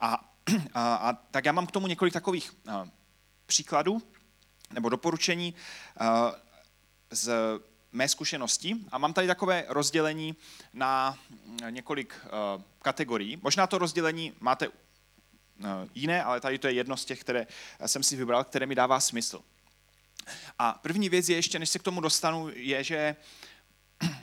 A, 0.00 0.32
a, 0.74 0.94
a 0.94 1.12
tak 1.12 1.44
já 1.44 1.52
mám 1.52 1.66
k 1.66 1.70
tomu 1.70 1.86
několik 1.86 2.12
takových 2.12 2.52
příkladů 3.52 4.02
nebo 4.72 4.88
doporučení 4.88 5.54
eh, 6.00 6.06
z 7.10 7.32
mé 7.92 8.08
zkušenosti 8.08 8.76
a 8.92 8.98
mám 8.98 9.12
tady 9.12 9.26
takové 9.26 9.64
rozdělení 9.68 10.36
na 10.72 11.18
několik 11.70 12.14
eh, 12.24 12.28
kategorií. 12.82 13.38
Možná 13.42 13.66
to 13.66 13.78
rozdělení 13.78 14.32
máte 14.40 14.66
eh, 14.66 15.68
jiné, 15.94 16.24
ale 16.24 16.40
tady 16.40 16.58
to 16.58 16.66
je 16.66 16.72
jedno 16.72 16.96
z 16.96 17.04
těch, 17.04 17.20
které 17.20 17.46
jsem 17.86 18.02
si 18.02 18.16
vybral, 18.16 18.44
které 18.44 18.66
mi 18.66 18.74
dává 18.74 19.00
smysl. 19.00 19.42
A 20.58 20.72
první 20.72 21.08
věc 21.08 21.28
je, 21.28 21.36
ještě 21.36 21.58
než 21.58 21.68
se 21.68 21.78
k 21.78 21.82
tomu 21.82 22.00
dostanu, 22.00 22.50
je, 22.54 22.84
že 22.84 23.16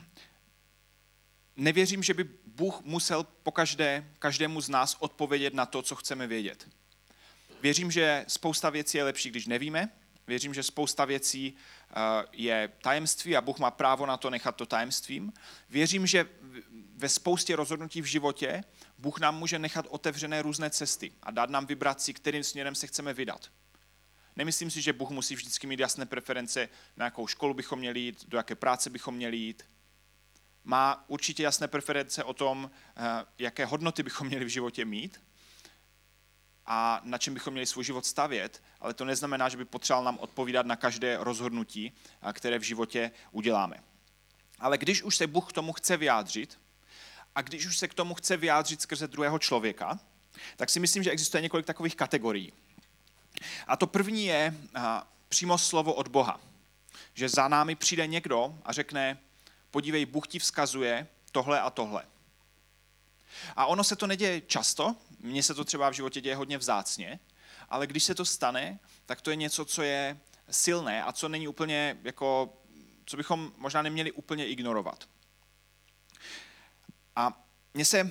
nevěřím, 1.56 2.02
že 2.02 2.14
by 2.14 2.24
Bůh 2.46 2.80
musel 2.82 3.24
po 3.42 3.52
každé, 3.52 4.10
každému 4.18 4.60
z 4.60 4.68
nás 4.68 4.96
odpovědět 4.98 5.54
na 5.54 5.66
to, 5.66 5.82
co 5.82 5.96
chceme 5.96 6.26
vědět. 6.26 6.79
Věřím, 7.62 7.90
že 7.90 8.24
spousta 8.28 8.70
věcí 8.70 8.98
je 8.98 9.04
lepší, 9.04 9.30
když 9.30 9.46
nevíme. 9.46 9.88
Věřím, 10.26 10.54
že 10.54 10.62
spousta 10.62 11.04
věcí 11.04 11.54
eh, 11.90 11.94
je 12.32 12.72
tajemství 12.82 13.36
a 13.36 13.40
Bůh 13.40 13.58
má 13.58 13.70
právo 13.70 14.06
na 14.06 14.16
to 14.16 14.30
nechat 14.30 14.56
to 14.56 14.66
tajemstvím. 14.66 15.32
Věřím, 15.68 16.06
že 16.06 16.28
ve 16.96 17.08
spoustě 17.08 17.56
rozhodnutí 17.56 18.02
v 18.02 18.04
životě 18.04 18.64
Bůh 18.98 19.20
nám 19.20 19.38
může 19.38 19.58
nechat 19.58 19.86
otevřené 19.88 20.42
různé 20.42 20.70
cesty 20.70 21.12
a 21.22 21.30
dát 21.30 21.50
nám 21.50 21.66
vybrat 21.66 22.00
si, 22.00 22.14
kterým 22.14 22.44
směrem 22.44 22.74
se 22.74 22.86
chceme 22.86 23.14
vydat. 23.14 23.50
Nemyslím 24.36 24.70
si, 24.70 24.82
že 24.82 24.92
Bůh 24.92 25.10
musí 25.10 25.34
vždycky 25.34 25.66
mít 25.66 25.80
jasné 25.80 26.06
preference, 26.06 26.68
na 26.96 27.04
jakou 27.04 27.26
školu 27.26 27.54
bychom 27.54 27.78
měli 27.78 28.00
jít, 28.00 28.24
do 28.28 28.36
jaké 28.36 28.54
práce 28.54 28.90
bychom 28.90 29.14
měli 29.14 29.36
jít. 29.36 29.62
Má 30.64 31.04
určitě 31.08 31.42
jasné 31.42 31.68
preference 31.68 32.24
o 32.24 32.34
tom, 32.34 32.70
eh, 32.96 33.00
jaké 33.38 33.64
hodnoty 33.64 34.02
bychom 34.02 34.26
měli 34.26 34.44
v 34.44 34.48
životě 34.48 34.84
mít 34.84 35.20
a 36.72 37.00
na 37.04 37.18
čem 37.18 37.34
bychom 37.34 37.52
měli 37.52 37.66
svůj 37.66 37.84
život 37.84 38.06
stavět, 38.06 38.62
ale 38.80 38.94
to 38.94 39.04
neznamená, 39.04 39.48
že 39.48 39.56
by 39.56 39.64
potřeboval 39.64 40.04
nám 40.04 40.18
odpovídat 40.18 40.66
na 40.66 40.76
každé 40.76 41.16
rozhodnutí, 41.20 41.92
které 42.32 42.58
v 42.58 42.62
životě 42.62 43.10
uděláme. 43.30 43.82
Ale 44.58 44.78
když 44.78 45.02
už 45.02 45.16
se 45.16 45.26
Bůh 45.26 45.48
k 45.48 45.52
tomu 45.52 45.72
chce 45.72 45.96
vyjádřit, 45.96 46.60
a 47.34 47.42
když 47.42 47.66
už 47.66 47.78
se 47.78 47.88
k 47.88 47.94
tomu 47.94 48.14
chce 48.14 48.36
vyjádřit 48.36 48.82
skrze 48.82 49.08
druhého 49.08 49.38
člověka, 49.38 49.98
tak 50.56 50.70
si 50.70 50.80
myslím, 50.80 51.02
že 51.02 51.10
existuje 51.10 51.42
několik 51.42 51.66
takových 51.66 51.96
kategorií. 51.96 52.52
A 53.66 53.76
to 53.76 53.86
první 53.86 54.26
je 54.26 54.54
přímo 55.28 55.58
slovo 55.58 55.94
od 55.94 56.08
Boha. 56.08 56.40
Že 57.14 57.28
za 57.28 57.48
námi 57.48 57.74
přijde 57.74 58.06
někdo 58.06 58.58
a 58.64 58.72
řekne, 58.72 59.18
podívej, 59.70 60.06
Bůh 60.06 60.28
ti 60.28 60.38
vzkazuje 60.38 61.06
tohle 61.32 61.60
a 61.60 61.70
tohle. 61.70 62.06
A 63.56 63.66
ono 63.66 63.84
se 63.84 63.96
to 63.96 64.06
neděje 64.06 64.40
často, 64.40 64.96
mně 65.20 65.42
se 65.42 65.54
to 65.54 65.64
třeba 65.64 65.90
v 65.90 65.92
životě 65.92 66.20
děje 66.20 66.36
hodně 66.36 66.58
vzácně, 66.58 67.20
ale 67.68 67.86
když 67.86 68.04
se 68.04 68.14
to 68.14 68.24
stane, 68.24 68.78
tak 69.06 69.20
to 69.20 69.30
je 69.30 69.36
něco, 69.36 69.64
co 69.64 69.82
je 69.82 70.20
silné 70.50 71.04
a 71.04 71.12
co 71.12 71.28
není 71.28 71.48
úplně 71.48 71.98
jako, 72.02 72.56
co 73.04 73.16
bychom 73.16 73.52
možná 73.56 73.82
neměli 73.82 74.12
úplně 74.12 74.46
ignorovat. 74.46 75.08
A 77.16 77.44
mně 77.74 77.84
se 77.84 78.02
uh, 78.02 78.10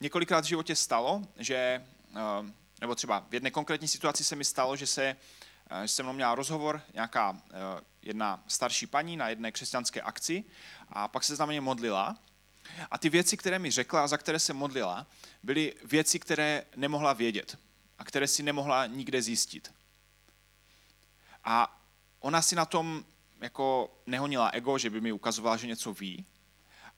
několikrát 0.00 0.44
v 0.44 0.48
životě 0.48 0.76
stalo, 0.76 1.22
že, 1.36 1.86
uh, 2.10 2.46
nebo 2.80 2.94
třeba 2.94 3.26
v 3.30 3.34
jedné 3.34 3.50
konkrétní 3.50 3.88
situaci 3.88 4.24
se 4.24 4.36
mi 4.36 4.44
stalo, 4.44 4.76
že 4.76 4.86
se 4.86 5.16
uh, 5.70 5.82
že 5.82 5.88
jsem 5.88 6.12
měla 6.12 6.34
rozhovor, 6.34 6.82
nějaká 6.94 7.42
jedna 8.02 8.44
starší 8.46 8.86
paní 8.86 9.16
na 9.16 9.28
jedné 9.28 9.52
křesťanské 9.52 10.00
akci 10.02 10.44
a 10.88 11.08
pak 11.08 11.24
se 11.24 11.36
za 11.36 11.46
mě 11.46 11.60
modlila 11.60 12.16
A 12.90 12.98
ty 12.98 13.08
věci, 13.08 13.36
které 13.36 13.58
mi 13.58 13.70
řekla 13.70 14.04
a 14.04 14.06
za 14.06 14.16
které 14.16 14.38
se 14.38 14.52
modlila, 14.52 15.06
byly 15.42 15.74
věci, 15.84 16.18
které 16.18 16.64
nemohla 16.76 17.12
vědět 17.12 17.58
a 17.98 18.04
které 18.04 18.28
si 18.28 18.42
nemohla 18.42 18.86
nikde 18.86 19.22
zjistit. 19.22 19.74
A 21.44 21.80
ona 22.20 22.42
si 22.42 22.56
na 22.56 22.64
tom 22.64 23.04
jako 23.40 23.98
nehonila 24.06 24.48
ego, 24.48 24.78
že 24.78 24.90
by 24.90 25.00
mi 25.00 25.12
ukazovala, 25.12 25.56
že 25.56 25.66
něco 25.66 25.94
ví, 25.94 26.26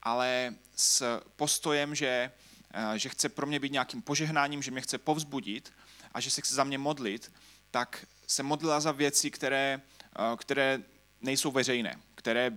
ale 0.02 0.54
s 0.76 1.20
postojem, 1.36 1.94
že, 1.94 2.32
eh, 2.74 2.98
že 2.98 3.08
chce 3.08 3.28
pro 3.28 3.46
mě 3.46 3.60
být 3.60 3.72
nějakým 3.72 4.02
požehnáním, 4.02 4.62
že 4.62 4.70
mě 4.70 4.80
chce 4.80 4.98
povzbudit 4.98 5.72
a 6.12 6.20
že 6.20 6.30
se 6.30 6.40
chce 6.40 6.54
za 6.54 6.64
mě 6.64 6.78
modlit, 6.78 7.32
tak 7.70 8.06
se 8.26 8.42
modlila 8.42 8.80
za 8.80 8.92
věci, 8.92 9.30
které, 9.30 9.82
eh, 10.18 10.36
které 10.36 10.82
nejsou 11.20 11.50
veřejné, 11.50 12.00
které 12.14 12.50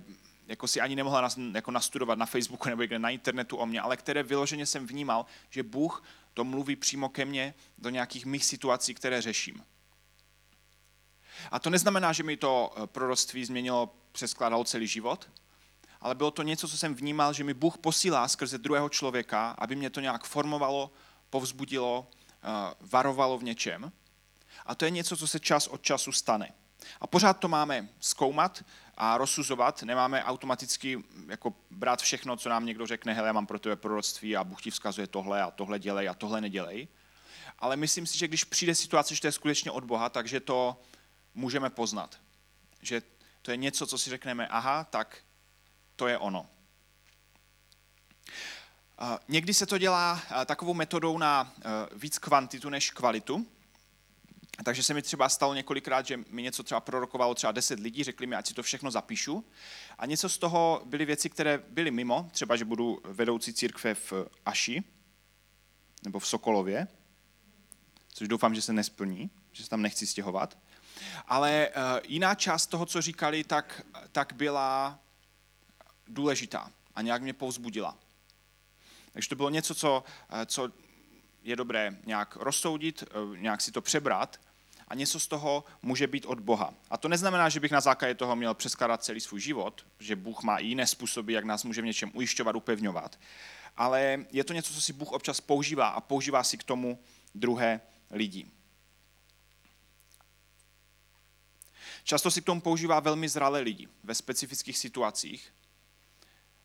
jako 0.50 0.68
si 0.68 0.82
ani 0.82 0.96
nemohla 0.96 1.22
nas, 1.22 1.38
jako 1.54 1.72
nastudovat 1.72 2.18
na 2.18 2.26
Facebooku 2.26 2.70
nebo 2.70 2.84
na 2.98 3.10
internetu 3.10 3.58
o 3.58 3.66
mě, 3.66 3.82
ale 3.82 3.98
které 3.98 4.24
vyloženě 4.24 4.66
jsem 4.66 4.88
vnímal, 4.88 5.26
že 5.50 5.64
Bůh 5.64 6.04
to 6.34 6.44
mluví 6.44 6.76
přímo 6.76 7.10
ke 7.10 7.26
mně 7.26 7.54
do 7.78 7.90
nějakých 7.90 8.26
mých 8.26 8.46
situací, 8.46 8.94
které 8.94 9.22
řeším. 9.22 9.64
A 11.52 11.60
to 11.60 11.70
neznamená, 11.70 12.14
že 12.14 12.24
mi 12.24 12.38
to 12.38 12.74
eh, 12.76 12.88
proroctví 12.88 13.46
změnilo, 13.46 13.96
přeskládalo 14.12 14.64
celý 14.64 14.88
život, 14.88 15.30
ale 16.02 16.16
bylo 16.16 16.32
to 16.32 16.44
něco, 16.44 16.68
co 16.68 16.78
jsem 16.78 16.96
vnímal, 16.96 17.34
že 17.34 17.44
mi 17.44 17.54
Bůh 17.54 17.78
posílá 17.78 18.28
skrze 18.28 18.58
druhého 18.58 18.90
člověka, 18.90 19.56
aby 19.58 19.76
mě 19.76 19.90
to 19.90 20.00
nějak 20.00 20.24
formovalo, 20.24 20.92
povzbudilo, 21.30 22.08
eh, 22.10 22.74
varovalo 22.82 23.38
v 23.38 23.44
něčem. 23.44 23.92
A 24.66 24.76
to 24.76 24.86
je 24.86 24.92
něco, 24.92 25.18
co 25.18 25.28
se 25.28 25.40
čas 25.40 25.68
od 25.68 25.82
času 25.82 26.12
stane. 26.12 26.54
A 27.02 27.08
pořád 27.08 27.34
to 27.34 27.48
máme 27.48 27.90
zkoumat 28.00 28.66
a 29.00 29.18
rozsuzovat, 29.18 29.84
nemáme 29.84 30.24
automaticky 30.24 31.04
jako 31.28 31.54
brát 31.72 32.02
všechno, 32.02 32.38
co 32.38 32.50
nám 32.50 32.66
někdo 32.66 32.88
řekne, 32.88 33.14
hele, 33.14 33.28
já 33.28 33.34
mám 33.34 33.48
pro 33.48 33.60
tebe 33.60 33.76
proroctví 33.76 34.38
a 34.38 34.44
Bůh 34.44 34.62
ti 34.62 34.72
vzkazuje 34.72 35.08
tohle 35.08 35.42
a 35.42 35.52
tohle 35.52 35.80
dělej 35.80 36.10
a 36.10 36.14
tohle 36.14 36.42
nedělej. 36.42 36.88
Ale 37.60 37.76
myslím 37.76 38.08
si, 38.08 38.18
že 38.18 38.28
když 38.28 38.44
přijde 38.44 38.76
situace, 38.76 39.16
že 39.16 39.22
to 39.22 39.28
je 39.28 39.32
skutečně 39.32 39.72
od 39.72 39.84
Boha, 39.84 40.10
takže 40.10 40.40
to 40.40 40.82
můžeme 41.34 41.70
poznat. 41.70 42.20
Že 42.82 43.02
to 43.42 43.52
je 43.52 43.58
něco, 43.58 43.88
co 43.88 43.98
si 43.98 44.10
řekneme, 44.10 44.48
aha, 44.48 44.84
tak 44.84 45.18
to 45.96 46.08
je 46.08 46.18
ono. 46.18 46.50
Někdy 49.28 49.54
se 49.54 49.66
to 49.66 49.78
dělá 49.78 50.22
takovou 50.46 50.74
metodou 50.74 51.18
na 51.18 51.54
víc 51.96 52.18
kvantitu 52.18 52.70
než 52.70 52.92
kvalitu. 52.92 53.48
Takže 54.64 54.84
se 54.84 54.94
mi 54.94 55.02
třeba 55.02 55.30
stalo 55.30 55.54
několikrát, 55.54 56.06
že 56.06 56.20
mi 56.30 56.44
něco 56.44 56.64
třeba 56.64 56.82
prorokovalo 56.82 57.36
třeba 57.36 57.52
10 57.52 57.80
lidí, 57.80 58.04
řekli 58.04 58.28
mi, 58.28 58.36
ať 58.36 58.48
si 58.48 58.54
to 58.54 58.64
všechno 58.64 58.92
zapíšu. 58.92 59.46
A 59.98 60.06
něco 60.06 60.30
z 60.30 60.38
toho 60.38 60.82
byly 60.86 61.06
věci, 61.06 61.30
které 61.30 61.58
byly 61.58 61.92
mimo, 61.92 62.30
třeba, 62.32 62.56
že 62.56 62.66
budu 62.66 63.02
vedoucí 63.04 63.54
církve 63.54 63.94
v 63.94 64.14
Aši, 64.46 64.84
nebo 66.04 66.20
v 66.20 66.28
Sokolově, 66.28 66.88
což 68.14 68.28
doufám, 68.28 68.56
že 68.56 68.62
se 68.62 68.74
nesplní, 68.74 69.30
že 69.52 69.64
se 69.64 69.70
tam 69.70 69.82
nechci 69.82 70.08
stěhovat. 70.08 70.58
Ale 71.28 71.70
uh, 71.70 71.84
jiná 72.08 72.36
část 72.36 72.68
toho, 72.68 72.86
co 72.86 73.02
říkali, 73.02 73.44
tak, 73.44 73.82
tak 74.12 74.34
byla 74.34 75.00
důležitá 76.08 76.72
a 76.96 77.02
nějak 77.02 77.22
mě 77.22 77.34
povzbudila. 77.34 77.98
Takže 79.12 79.30
to 79.30 79.36
bylo 79.36 79.50
něco, 79.50 79.76
co, 79.76 80.04
uh, 80.34 80.38
co 80.46 80.70
je 81.44 81.56
dobré 81.56 81.98
nějak 82.06 82.36
rozsoudit, 82.36 83.04
uh, 83.04 83.38
nějak 83.38 83.62
si 83.62 83.72
to 83.72 83.82
přebrat 83.82 84.40
a 84.90 84.96
něco 84.96 85.20
z 85.20 85.28
toho 85.28 85.64
může 85.82 86.08
být 86.08 86.26
od 86.26 86.40
Boha. 86.40 86.74
A 86.90 86.98
to 86.98 87.08
neznamená, 87.08 87.50
že 87.50 87.60
bych 87.60 87.72
na 87.72 87.82
základě 87.82 88.16
toho 88.16 88.36
měl 88.36 88.54
přeskládat 88.54 89.04
celý 89.04 89.20
svůj 89.20 89.40
život, 89.40 89.86
že 90.00 90.16
Bůh 90.16 90.44
má 90.44 90.58
i 90.58 90.66
jiné 90.66 90.88
způsoby, 90.88 91.34
jak 91.34 91.46
nás 91.46 91.64
může 91.64 91.82
v 91.82 91.86
něčem 91.86 92.12
ujišťovat, 92.14 92.56
upevňovat. 92.56 93.20
Ale 93.78 94.26
je 94.32 94.44
to 94.44 94.54
něco, 94.54 94.74
co 94.74 94.82
si 94.82 94.94
Bůh 94.94 95.12
občas 95.12 95.42
používá 95.42 95.88
a 95.88 96.02
používá 96.02 96.44
si 96.44 96.58
k 96.58 96.64
tomu 96.64 97.00
druhé 97.36 97.82
lidi. 98.12 98.46
Často 102.04 102.32
si 102.32 102.42
k 102.42 102.46
tomu 102.46 102.62
používá 102.62 103.00
velmi 103.00 103.30
zralé 103.30 103.60
lidi 103.60 103.88
ve 104.04 104.16
specifických 104.16 104.78
situacích, 104.78 105.54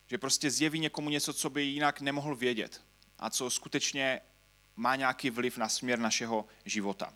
že 0.07 0.19
prostě 0.19 0.51
zjeví 0.51 0.79
někomu 0.79 1.11
něco, 1.11 1.33
co 1.33 1.51
by 1.51 1.63
jinak 1.63 2.01
nemohl 2.01 2.37
vědět 2.37 2.83
a 3.19 3.31
co 3.31 3.51
skutečně 3.51 4.21
má 4.77 4.97
nějaký 4.97 5.31
vliv 5.31 5.59
na 5.59 5.69
směr 5.69 5.99
našeho 5.99 6.47
života. 6.65 7.15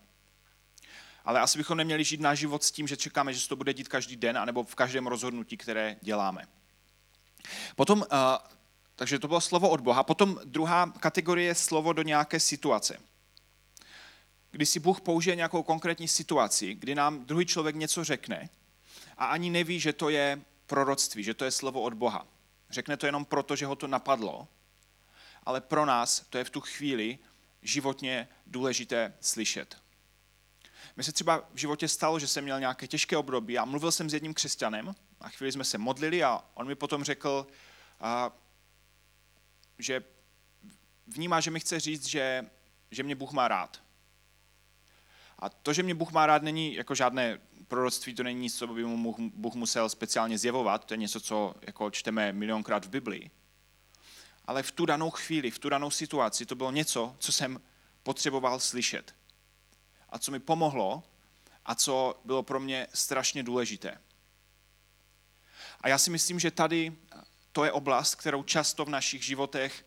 Ale 1.29 1.41
asi 1.41 1.59
bychom 1.59 1.77
neměli 1.77 2.05
žít 2.05 2.21
náš 2.21 2.39
život 2.39 2.65
s 2.65 2.71
tím, 2.71 2.89
že 2.89 2.97
čekáme, 2.97 3.33
že 3.33 3.41
se 3.41 3.49
to 3.49 3.57
bude 3.57 3.75
dít 3.75 3.89
každý 3.89 4.17
den, 4.17 4.39
anebo 4.39 4.65
v 4.65 4.75
každém 4.75 5.07
rozhodnutí, 5.07 5.57
které 5.57 5.97
děláme. 6.01 6.49
Potom, 7.77 7.99
uh, 7.99 8.07
takže 8.97 9.19
to 9.19 9.29
bylo 9.29 9.41
slovo 9.41 9.69
od 9.69 9.81
Boha. 9.81 10.03
Potom 10.03 10.41
druhá 10.45 10.93
kategorie 11.01 11.47
je 11.47 11.55
slovo 11.55 11.93
do 11.93 12.03
nějaké 12.03 12.41
situace 12.41 12.99
kdy 14.51 14.67
si 14.67 14.81
Bůh 14.81 15.01
použije 15.01 15.37
nějakou 15.37 15.63
konkrétní 15.63 16.09
situaci, 16.09 16.75
kdy 16.75 16.95
nám 16.95 17.25
druhý 17.25 17.47
člověk 17.47 17.77
něco 17.77 18.05
řekne 18.05 18.49
a 19.17 19.27
ani 19.27 19.51
neví, 19.51 19.81
že 19.81 19.93
to 19.93 20.09
je 20.09 20.41
proroctví, 20.67 21.23
že 21.23 21.35
to 21.35 21.45
je 21.45 21.51
slovo 21.51 21.81
od 21.81 21.95
Boha. 21.95 22.27
Řekne 22.71 22.97
to 22.97 23.07
jenom 23.07 23.25
proto, 23.25 23.57
že 23.57 23.67
ho 23.67 23.77
to 23.77 23.87
napadlo, 23.87 24.49
ale 25.45 25.61
pro 25.61 25.87
nás 25.87 26.27
to 26.31 26.39
je 26.39 26.45
v 26.45 26.51
tu 26.51 26.61
chvíli 26.61 27.19
životně 27.63 28.29
důležité 28.47 29.15
slyšet. 29.21 29.77
Mně 30.99 31.05
se 31.05 31.13
třeba 31.13 31.49
v 31.55 31.59
životě 31.59 31.89
stalo, 31.89 32.19
že 32.19 32.27
jsem 32.27 32.45
měl 32.45 32.61
nějaké 32.61 32.87
těžké 32.87 33.17
období 33.17 33.59
a 33.59 33.65
mluvil 33.65 33.93
jsem 33.93 34.11
s 34.11 34.15
jedním 34.15 34.35
křesťanem 34.35 34.95
a 35.21 35.29
chvíli 35.29 35.53
jsme 35.53 35.65
se 35.65 35.79
modlili 35.79 36.25
a 36.25 36.45
on 36.55 36.67
mi 36.67 36.75
potom 36.75 37.05
řekl, 37.05 37.47
a, 38.01 38.31
že 39.79 40.05
vnímá, 41.07 41.41
že 41.41 41.51
mi 41.51 41.61
chce 41.61 41.81
říct, 41.81 42.07
že, 42.07 42.47
že 42.91 43.03
mě 43.03 43.15
Bůh 43.15 43.33
má 43.33 43.49
rád. 43.49 43.83
A 45.39 45.49
to, 45.49 45.73
že 45.73 45.83
mě 45.83 45.95
Bůh 45.95 46.13
má 46.13 46.27
rád, 46.27 46.43
není 46.43 46.75
jako 46.75 46.95
žádné 46.95 47.41
proroctví, 47.69 48.15
to 48.15 48.23
není 48.23 48.41
nic, 48.41 48.59
co 48.59 48.67
by 48.67 48.85
mu 48.85 49.17
Bůh 49.35 49.55
musel 49.55 49.89
speciálně 49.89 50.39
zjevovat, 50.39 50.85
to 50.85 50.95
je 50.95 50.99
něco, 50.99 51.21
co 51.21 51.55
jako 51.63 51.91
čteme 51.91 52.33
milionkrát 52.33 52.85
v 52.85 52.91
Biblii. 52.91 53.31
Ale 54.45 54.63
v 54.63 54.73
tu 54.73 54.87
danou 54.87 55.11
chvíli, 55.11 55.51
v 55.51 55.59
tu 55.59 55.69
danou 55.69 55.91
situaci, 55.91 56.47
to 56.47 56.55
bylo 56.55 56.71
něco, 56.71 57.17
co 57.19 57.33
jsem 57.33 57.61
potřeboval 58.03 58.61
slyšet. 58.61 59.18
A 60.09 60.19
co 60.19 60.31
mi 60.31 60.41
pomohlo 60.41 61.03
a 61.67 61.75
co 61.75 62.21
bylo 62.25 62.43
pro 62.43 62.61
mě 62.61 62.87
strašně 62.95 63.43
důležité. 63.43 63.99
A 65.81 65.89
já 65.89 65.99
si 65.99 66.11
myslím, 66.11 66.41
že 66.41 66.51
tady 66.51 66.93
to 67.53 67.65
je 67.65 67.73
oblast, 67.73 68.15
kterou 68.15 68.43
často 68.43 68.85
v 68.85 68.89
našich 68.89 69.23
životech 69.23 69.87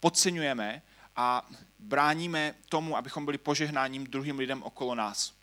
podceňujeme 0.00 0.82
a 1.16 1.50
bráníme 1.78 2.54
tomu, 2.68 2.96
abychom 2.96 3.24
byli 3.24 3.38
požehnáním 3.38 4.06
druhým 4.06 4.38
lidem 4.38 4.62
okolo 4.62 4.94
nás. 4.94 5.34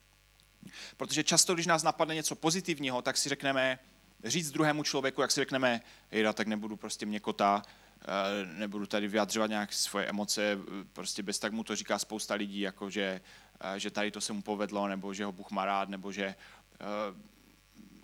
Protože 0.98 1.24
často, 1.24 1.54
když 1.54 1.66
nás 1.66 1.84
napadne 1.84 2.16
něco 2.16 2.36
pozitivního, 2.36 3.02
tak 3.02 3.18
si 3.18 3.30
řekneme, 3.30 3.80
říct 4.24 4.52
druhému 4.52 4.84
člověku, 4.84 5.22
jak 5.22 5.32
si 5.32 5.40
řekneme, 5.40 5.82
jejda, 6.12 6.34
tak 6.34 6.48
nebudu 6.48 6.76
prostě 6.76 7.06
měkota, 7.06 7.62
eh, 7.66 7.72
nebudu 8.54 8.86
tady 8.86 9.08
vyjadřovat 9.08 9.50
nějak 9.50 9.74
svoje 9.74 10.06
emoce, 10.06 10.58
prostě 10.94 11.24
bez 11.24 11.40
tak 11.40 11.52
mu 11.52 11.64
to 11.64 11.76
říká 11.76 12.00
spousta 12.00 12.34
lidí, 12.34 12.60
jako 12.60 12.90
že, 12.90 13.22
že 13.78 13.92
tady 13.92 14.12
to 14.12 14.22
se 14.22 14.34
mu 14.34 14.42
povedlo, 14.42 14.88
nebo 14.88 15.14
že 15.14 15.26
ho 15.26 15.32
Bůh 15.32 15.52
má 15.52 15.66
rád, 15.66 15.90
nebo 15.90 16.12
že 16.12 16.36
uh, 17.16 17.18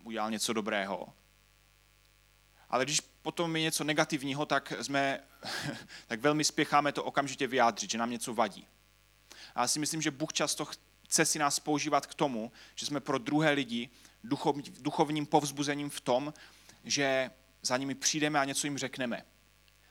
udělal 0.03 0.31
něco 0.31 0.53
dobrého. 0.53 1.13
Ale 2.69 2.85
když 2.85 3.01
potom 3.01 3.55
je 3.55 3.61
něco 3.61 3.83
negativního, 3.83 4.45
tak, 4.45 4.73
jsme, 4.81 5.19
tak 6.07 6.19
velmi 6.19 6.43
spěcháme 6.43 6.91
to 6.91 7.03
okamžitě 7.03 7.47
vyjádřit, 7.47 7.91
že 7.91 7.97
nám 7.97 8.09
něco 8.09 8.33
vadí. 8.33 8.67
A 9.55 9.61
já 9.61 9.67
si 9.67 9.79
myslím, 9.79 10.01
že 10.01 10.11
Bůh 10.11 10.33
často 10.33 10.67
chce 11.05 11.25
si 11.25 11.39
nás 11.39 11.59
používat 11.59 12.05
k 12.05 12.13
tomu, 12.13 12.51
že 12.75 12.85
jsme 12.85 12.99
pro 12.99 13.17
druhé 13.17 13.51
lidi 13.51 13.89
duchov, 14.23 14.55
duchovním 14.79 15.25
povzbuzením 15.25 15.89
v 15.89 16.01
tom, 16.01 16.33
že 16.83 17.31
za 17.61 17.77
nimi 17.77 17.95
přijdeme 17.95 18.39
a 18.39 18.45
něco 18.45 18.67
jim 18.67 18.77
řekneme. 18.77 19.25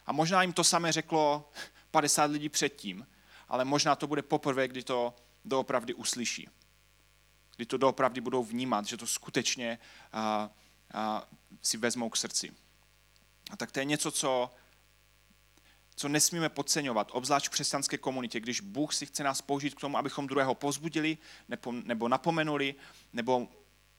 A 0.06 0.12
možná 0.12 0.42
jim 0.42 0.52
to 0.52 0.64
samé 0.64 0.92
řeklo 0.92 1.50
50 1.90 2.30
lidí 2.30 2.48
předtím, 2.48 3.06
ale 3.48 3.64
možná 3.64 3.96
to 3.96 4.06
bude 4.06 4.22
poprvé, 4.22 4.68
kdy 4.68 4.82
to 4.82 5.14
doopravdy 5.44 5.94
uslyší. 5.94 6.48
Kdy 7.56 7.66
to 7.66 7.76
doopravdy 7.76 8.20
budou 8.20 8.44
vnímat, 8.44 8.86
že 8.86 8.96
to 8.96 9.06
skutečně 9.06 9.78
a, 10.12 10.50
a, 10.94 11.28
si 11.62 11.76
vezmou 11.76 12.10
k 12.10 12.16
srdci. 12.16 12.52
A 13.50 13.56
tak 13.56 13.72
to 13.72 13.78
je 13.78 13.84
něco, 13.84 14.10
co, 14.10 14.50
co 15.94 16.08
nesmíme 16.08 16.48
podceňovat, 16.48 17.10
obzvlášť 17.12 17.46
v 17.46 17.50
křesťanské 17.50 17.98
komunitě, 17.98 18.40
když 18.40 18.60
Bůh 18.60 18.94
si 18.94 19.06
chce 19.06 19.24
nás 19.24 19.42
použít 19.42 19.74
k 19.74 19.80
tomu, 19.80 19.98
abychom 19.98 20.26
druhého 20.26 20.54
pozbudili, 20.54 21.18
nebo, 21.48 21.72
nebo 21.72 22.08
napomenuli, 22.08 22.74
nebo 23.12 23.48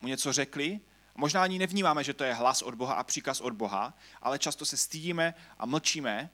mu 0.02 0.08
něco 0.08 0.34
řekli. 0.34 0.80
Možná 1.16 1.44
ani 1.44 1.60
nevnímáme, 1.60 2.04
že 2.04 2.14
to 2.14 2.24
je 2.24 2.34
hlas 2.34 2.62
od 2.62 2.76
Boha 2.76 2.94
a 2.94 3.04
příkaz 3.04 3.42
od 3.42 3.54
Boha, 3.54 3.94
ale 4.22 4.40
často 4.40 4.66
se 4.66 4.78
stydíme 4.78 5.34
a 5.58 5.66
mlčíme 5.66 6.30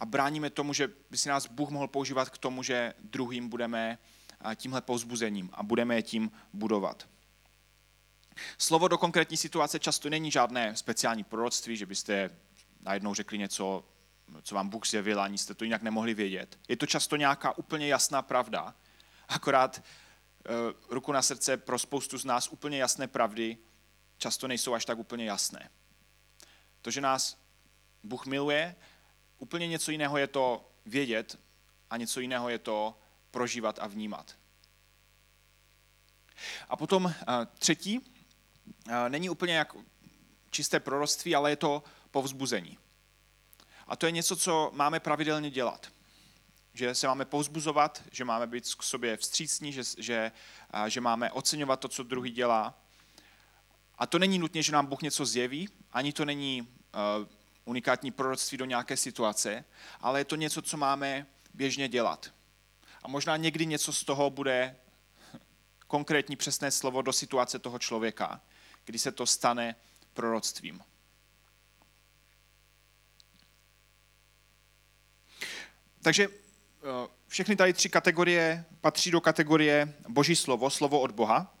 a 0.00 0.06
bráníme 0.06 0.50
tomu, 0.50 0.72
že 0.72 0.88
by 1.10 1.16
si 1.16 1.28
nás 1.28 1.46
Bůh 1.46 1.70
mohl 1.70 1.88
používat 1.88 2.30
k 2.30 2.38
tomu, 2.38 2.62
že 2.62 2.94
druhým 2.98 3.48
budeme 3.48 3.98
tímhle 4.54 4.80
povzbuzením 4.80 5.50
a 5.52 5.62
budeme 5.62 5.94
je 5.94 6.02
tím 6.02 6.30
budovat. 6.52 7.08
Slovo 8.58 8.88
do 8.88 8.98
konkrétní 8.98 9.36
situace 9.36 9.78
často 9.78 10.10
není 10.10 10.30
žádné 10.30 10.76
speciální 10.76 11.24
proroctví, 11.24 11.76
že 11.76 11.86
byste 11.86 12.30
najednou 12.80 13.14
řekli 13.14 13.38
něco, 13.38 13.84
co 14.42 14.54
vám 14.54 14.68
Bůh 14.68 14.86
zjevil, 14.86 15.20
ani 15.20 15.38
jste 15.38 15.54
to 15.54 15.64
jinak 15.64 15.82
nemohli 15.82 16.14
vědět. 16.14 16.58
Je 16.68 16.76
to 16.76 16.86
často 16.86 17.16
nějaká 17.16 17.58
úplně 17.58 17.88
jasná 17.88 18.22
pravda, 18.22 18.74
akorát 19.28 19.82
ruku 20.90 21.12
na 21.12 21.22
srdce 21.22 21.56
pro 21.56 21.78
spoustu 21.78 22.18
z 22.18 22.24
nás 22.24 22.48
úplně 22.48 22.78
jasné 22.78 23.08
pravdy 23.08 23.58
často 24.18 24.48
nejsou 24.48 24.74
až 24.74 24.84
tak 24.84 24.98
úplně 24.98 25.24
jasné. 25.24 25.70
To, 26.82 26.90
že 26.90 27.00
nás 27.00 27.38
Bůh 28.02 28.26
miluje, 28.26 28.76
úplně 29.38 29.68
něco 29.68 29.90
jiného 29.90 30.18
je 30.18 30.26
to 30.26 30.72
vědět 30.86 31.38
a 31.90 31.96
něco 31.96 32.20
jiného 32.20 32.48
je 32.48 32.58
to 32.58 32.98
prožívat 33.30 33.78
a 33.78 33.86
vnímat. 33.86 34.36
A 36.68 36.76
potom 36.76 37.04
uh, 37.04 37.12
třetí, 37.58 37.98
uh, 37.98 38.04
není 39.08 39.30
úplně 39.30 39.54
jak 39.54 39.76
čisté 40.50 40.80
proroctví, 40.80 41.34
ale 41.34 41.50
je 41.50 41.56
to 41.56 41.82
povzbuzení. 42.10 42.78
A 43.86 43.96
to 43.96 44.06
je 44.06 44.12
něco, 44.12 44.36
co 44.36 44.70
máme 44.74 45.00
pravidelně 45.00 45.50
dělat. 45.50 45.92
Že 46.78 46.94
se 46.94 47.06
máme 47.06 47.24
povzbuzovat, 47.24 48.02
že 48.12 48.24
máme 48.24 48.46
být 48.46 48.74
k 48.74 48.82
sobě 48.82 49.16
vstřícní, 49.16 49.72
že, 49.72 49.82
že, 49.98 50.32
že 50.86 51.00
máme 51.00 51.32
oceňovat 51.32 51.80
to, 51.80 51.88
co 51.88 52.02
druhý 52.02 52.30
dělá. 52.30 52.82
A 53.98 54.06
to 54.06 54.18
není 54.18 54.38
nutně, 54.38 54.62
že 54.62 54.72
nám 54.72 54.86
Bůh 54.86 55.02
něco 55.02 55.26
zjeví, 55.26 55.68
ani 55.92 56.12
to 56.12 56.24
není 56.24 56.62
uh, 56.62 56.68
unikátní 57.64 58.10
proroctví 58.10 58.58
do 58.58 58.64
nějaké 58.64 58.96
situace, 58.96 59.64
ale 60.00 60.20
je 60.20 60.24
to 60.24 60.36
něco, 60.36 60.62
co 60.62 60.76
máme 60.76 61.26
běžně 61.54 61.88
dělat. 61.88 62.34
A 63.02 63.08
možná 63.08 63.36
někdy 63.36 63.66
něco 63.66 63.92
z 63.92 64.04
toho 64.04 64.30
bude 64.30 64.76
konkrétní 65.86 66.36
přesné 66.36 66.70
slovo 66.70 67.02
do 67.02 67.12
situace 67.12 67.58
toho 67.58 67.78
člověka, 67.78 68.40
kdy 68.84 68.98
se 68.98 69.12
to 69.12 69.26
stane 69.26 69.76
proroctvím. 70.14 70.80
Takže 76.02 76.28
všechny 77.28 77.56
tady 77.56 77.72
tři 77.72 77.88
kategorie 77.88 78.64
patří 78.80 79.10
do 79.10 79.20
kategorie 79.20 79.94
Boží 80.08 80.36
slovo, 80.36 80.70
slovo 80.70 81.00
od 81.00 81.10
Boha, 81.10 81.54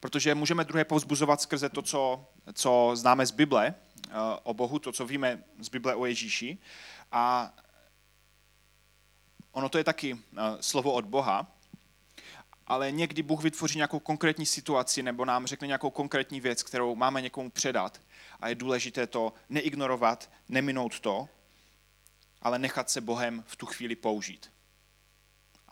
protože 0.00 0.34
můžeme 0.34 0.64
druhé 0.64 0.84
povzbuzovat 0.84 1.40
skrze 1.40 1.68
to, 1.68 1.82
co, 1.82 2.26
co 2.52 2.90
známe 2.94 3.26
z 3.26 3.30
Bible 3.30 3.74
eh, 4.08 4.12
o 4.42 4.54
Bohu, 4.54 4.78
to, 4.78 4.92
co 4.92 5.06
víme 5.06 5.44
z 5.60 5.68
Bible 5.68 5.94
o 5.94 6.06
Ježíši. 6.06 6.58
A 7.12 7.54
ono 9.52 9.68
to 9.68 9.78
je 9.78 9.84
taky 9.84 10.18
eh, 10.36 10.40
slovo 10.60 10.92
od 10.92 11.04
Boha, 11.04 11.46
ale 12.66 12.92
někdy 12.92 13.22
Bůh 13.22 13.42
vytvoří 13.42 13.78
nějakou 13.78 13.98
konkrétní 13.98 14.46
situaci 14.46 15.02
nebo 15.02 15.24
nám 15.24 15.46
řekne 15.46 15.66
nějakou 15.66 15.90
konkrétní 15.90 16.40
věc, 16.40 16.62
kterou 16.62 16.94
máme 16.94 17.20
někomu 17.20 17.50
předat. 17.50 18.00
A 18.40 18.48
je 18.48 18.54
důležité 18.54 19.06
to 19.06 19.32
neignorovat, 19.48 20.30
neminout 20.48 21.00
to, 21.00 21.28
ale 22.42 22.58
nechat 22.58 22.90
se 22.90 23.00
Bohem 23.00 23.44
v 23.46 23.56
tu 23.56 23.66
chvíli 23.66 23.96
použít. 23.96 24.53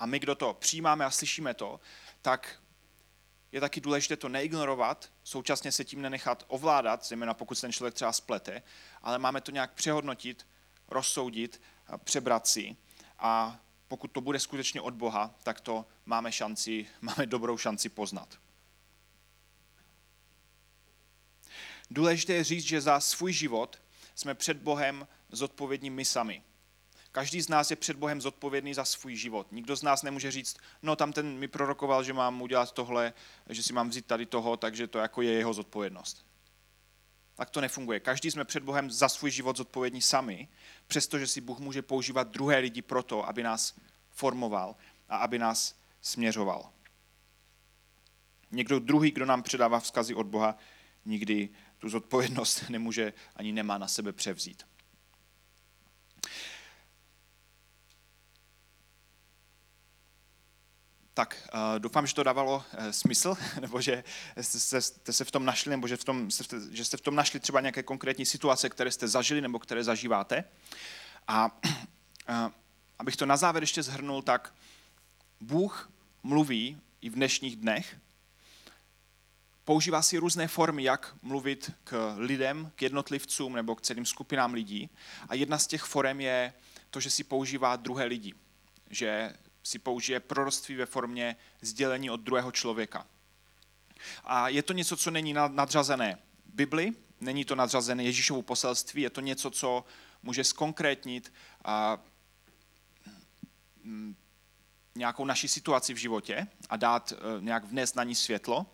A 0.03 0.07
my, 0.07 0.19
kdo 0.19 0.35
to 0.35 0.55
přijímáme 0.55 1.05
a 1.05 1.11
slyšíme 1.11 1.55
to, 1.55 1.81
tak 2.23 2.63
je 3.53 3.61
taky 3.61 3.81
důležité 3.81 4.17
to 4.17 4.29
neignorovat, 4.29 5.13
současně 5.25 5.73
se 5.73 5.85
tím 5.85 6.03
nenechat 6.03 6.45
ovládat, 6.49 7.05
zejména 7.05 7.35
pokud 7.35 7.55
se 7.55 7.61
ten 7.61 7.73
člověk 7.73 7.95
třeba 7.95 8.13
splete, 8.13 8.63
ale 9.03 9.19
máme 9.19 9.41
to 9.41 9.51
nějak 9.51 9.73
přehodnotit, 9.73 10.47
rozsoudit, 10.89 11.63
přebrat 12.05 12.47
si 12.47 12.77
a 13.19 13.61
pokud 13.89 14.09
to 14.09 14.21
bude 14.21 14.41
skutečně 14.41 14.81
od 14.81 14.95
Boha, 14.95 15.35
tak 15.43 15.61
to 15.61 15.87
máme 16.07 16.33
šanci, 16.33 16.87
máme 17.01 17.27
dobrou 17.27 17.59
šanci 17.59 17.89
poznat. 17.89 18.39
Důležité 21.91 22.33
je 22.33 22.45
říct, 22.45 22.65
že 22.65 22.81
za 22.81 23.01
svůj 23.01 23.33
život 23.33 23.83
jsme 24.15 24.35
před 24.35 24.57
Bohem 24.57 25.09
zodpovědní 25.31 25.91
my 25.91 26.05
sami. 26.05 26.43
Každý 27.13 27.41
z 27.41 27.49
nás 27.49 27.71
je 27.71 27.77
před 27.77 27.97
Bohem 27.97 28.21
zodpovědný 28.21 28.75
za 28.75 28.85
svůj 28.85 29.17
život. 29.17 29.53
Nikdo 29.53 29.77
z 29.77 29.83
nás 29.83 30.03
nemůže 30.03 30.31
říct, 30.31 30.57
no 30.83 30.97
tam 30.97 31.13
ten 31.13 31.39
mi 31.39 31.49
prorokoval, 31.49 32.05
že 32.05 32.13
mám 32.13 32.43
udělat 32.43 32.73
tohle, 32.73 33.13
že 33.49 33.63
si 33.63 33.73
mám 33.73 33.89
vzít 33.89 34.07
tady 34.07 34.27
toho, 34.27 34.57
takže 34.57 34.87
to 34.87 34.99
jako 34.99 35.23
je 35.23 35.33
jeho 35.33 35.55
zodpovědnost. 35.55 36.27
Tak 37.35 37.51
to 37.51 37.61
nefunguje. 37.61 38.01
Každý 38.01 38.31
jsme 38.31 38.45
před 38.45 38.63
Bohem 38.63 38.91
za 38.91 39.09
svůj 39.09 39.31
život 39.31 39.57
zodpovědní 39.57 40.03
sami, 40.03 40.49
přestože 40.87 41.27
si 41.27 41.41
Bůh 41.41 41.59
může 41.59 41.83
používat 41.83 42.29
druhé 42.29 42.59
lidi 42.59 42.83
proto, 42.83 43.29
aby 43.29 43.43
nás 43.43 43.75
formoval 44.11 44.77
a 45.09 45.17
aby 45.17 45.39
nás 45.39 45.79
směřoval. 46.01 46.71
Někdo 48.51 48.79
druhý, 48.79 49.11
kdo 49.11 49.27
nám 49.27 49.43
předává 49.43 49.81
vzkazy 49.81 50.15
od 50.15 50.27
Boha, 50.27 50.57
nikdy 51.05 51.49
tu 51.79 51.89
zodpovědnost 51.89 52.65
nemůže 52.69 53.13
ani 53.37 53.53
nemá 53.53 53.79
na 53.79 53.89
sebe 53.89 54.13
převzít. 54.13 54.63
Tak 61.15 61.49
uh, 61.55 61.79
doufám, 61.79 62.07
že 62.07 62.15
to 62.15 62.23
dávalo 62.23 62.57
uh, 62.57 62.91
smysl, 62.91 63.37
nebo 63.61 63.81
že 63.81 64.05
jste, 64.41 65.13
se 65.13 65.25
v 65.25 65.31
tom 65.31 65.45
našli, 65.45 65.71
nebo 65.71 65.89
že, 65.89 65.97
v 65.97 66.05
tom, 66.05 66.29
že 66.71 66.85
jste 66.85 66.97
v 66.97 67.01
tom 67.01 67.15
našli 67.15 67.41
třeba 67.41 67.61
nějaké 67.61 67.83
konkrétní 67.83 68.27
situace, 68.27 68.69
které 68.69 68.91
jste 68.91 69.09
zažili 69.09 69.41
nebo 69.41 69.59
které 69.59 69.85
zažíváte. 69.85 70.45
A 71.29 71.61
uh, 71.65 72.35
abych 72.99 73.17
to 73.17 73.27
na 73.27 73.37
závěr 73.37 73.63
ještě 73.63 73.83
zhrnul, 73.83 74.23
tak 74.23 74.55
Bůh 75.41 75.91
mluví 76.23 76.81
i 77.01 77.11
v 77.11 77.15
dnešních 77.15 77.57
dnech. 77.57 77.97
Používá 79.65 80.03
si 80.03 80.19
různé 80.19 80.49
formy, 80.49 80.83
jak 80.83 81.15
mluvit 81.23 81.73
k 81.85 82.15
lidem, 82.19 82.73
k 82.75 82.83
jednotlivcům 82.83 83.53
nebo 83.53 83.75
k 83.75 83.81
celým 83.81 84.07
skupinám 84.07 84.55
lidí. 84.55 84.91
A 85.29 85.35
jedna 85.35 85.59
z 85.59 85.67
těch 85.67 85.83
forem 85.83 86.21
je 86.21 86.53
to, 86.91 87.01
že 87.01 87.11
si 87.11 87.25
používá 87.25 87.77
druhé 87.77 88.05
lidi. 88.05 88.35
Že 88.91 89.33
si 89.63 89.79
použije 89.79 90.21
proroctví 90.21 90.75
ve 90.75 90.87
formě 90.87 91.37
sdělení 91.61 92.11
od 92.11 92.21
druhého 92.21 92.53
člověka. 92.53 93.07
A 94.25 94.49
je 94.49 94.63
to 94.63 94.73
něco, 94.73 94.97
co 94.97 95.11
není 95.11 95.33
nadřazené 95.33 96.19
Bibli, 96.47 96.93
není 97.21 97.45
to 97.45 97.55
nadřazené 97.55 98.05
Ježíšovu 98.05 98.43
poselství, 98.43 99.03
je 99.03 99.11
to 99.11 99.21
něco, 99.21 99.51
co 99.51 99.85
může 100.23 100.45
zkonkrétnit 100.45 101.33
a, 101.65 101.99
mm, 103.83 104.17
nějakou 104.95 105.25
naši 105.25 105.49
situaci 105.49 105.95
v 105.95 105.97
životě 105.97 106.47
a 106.69 106.77
dát 106.77 107.13
e, 107.13 107.17
nějak 107.41 107.65
vnést 107.65 107.97
na 107.97 108.05
ní 108.05 108.15
světlo. 108.15 108.67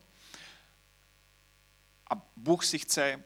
A 2.11 2.23
Bůh 2.37 2.65
si 2.65 2.79
chce 2.79 3.25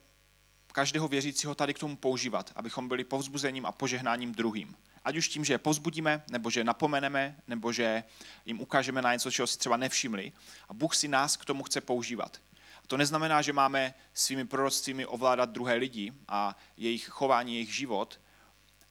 každého 0.72 1.08
věřícího 1.08 1.54
tady 1.54 1.74
k 1.74 1.78
tomu 1.78 1.96
používat, 1.96 2.52
abychom 2.56 2.88
byli 2.88 3.04
povzbuzením 3.04 3.66
a 3.66 3.72
požehnáním 3.72 4.32
druhým. 4.32 4.76
Ať 5.04 5.16
už 5.16 5.28
tím, 5.28 5.44
že 5.44 5.54
je 5.54 5.58
pozbudíme, 5.58 6.22
nebo 6.30 6.50
že 6.50 6.64
napomeneme, 6.64 7.36
nebo 7.48 7.72
že 7.72 8.04
jim 8.46 8.60
ukážeme 8.60 9.02
na 9.02 9.12
něco, 9.12 9.30
čeho 9.30 9.46
si 9.46 9.58
třeba 9.58 9.76
nevšimli. 9.76 10.32
A 10.68 10.74
Bůh 10.74 10.96
si 10.96 11.08
nás 11.08 11.36
k 11.36 11.44
tomu 11.44 11.62
chce 11.62 11.80
používat. 11.80 12.40
A 12.84 12.86
to 12.86 12.96
neznamená, 12.96 13.42
že 13.42 13.52
máme 13.52 13.94
svými 14.14 14.44
proroctvími 14.44 15.06
ovládat 15.06 15.50
druhé 15.50 15.74
lidi 15.74 16.12
a 16.28 16.56
jejich 16.76 17.08
chování, 17.08 17.54
jejich 17.54 17.74
život, 17.74 18.20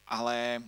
ale 0.08 0.62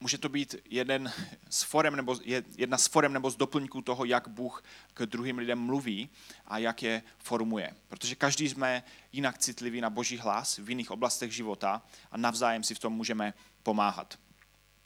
může 0.00 0.18
to 0.18 0.28
být 0.28 0.54
jeden 0.64 1.12
z 1.50 1.62
forem 1.62 1.96
nebo, 1.96 2.16
jedna 2.56 2.78
z 2.78 2.86
forem 2.86 3.12
nebo 3.12 3.30
z 3.30 3.36
doplňků 3.36 3.82
toho, 3.82 4.04
jak 4.04 4.28
Bůh 4.28 4.64
k 4.94 5.06
druhým 5.06 5.38
lidem 5.38 5.58
mluví 5.58 6.10
a 6.46 6.58
jak 6.58 6.82
je 6.82 7.02
formuje. 7.18 7.70
Protože 7.88 8.14
každý 8.14 8.48
jsme 8.48 8.82
jinak 9.12 9.38
citliví 9.38 9.80
na 9.80 9.90
boží 9.90 10.18
hlas 10.18 10.58
v 10.58 10.68
jiných 10.68 10.90
oblastech 10.90 11.32
života 11.32 11.82
a 12.10 12.16
navzájem 12.16 12.62
si 12.62 12.74
v 12.74 12.78
tom 12.78 12.92
můžeme 12.92 13.34
pomáhat. 13.64 14.18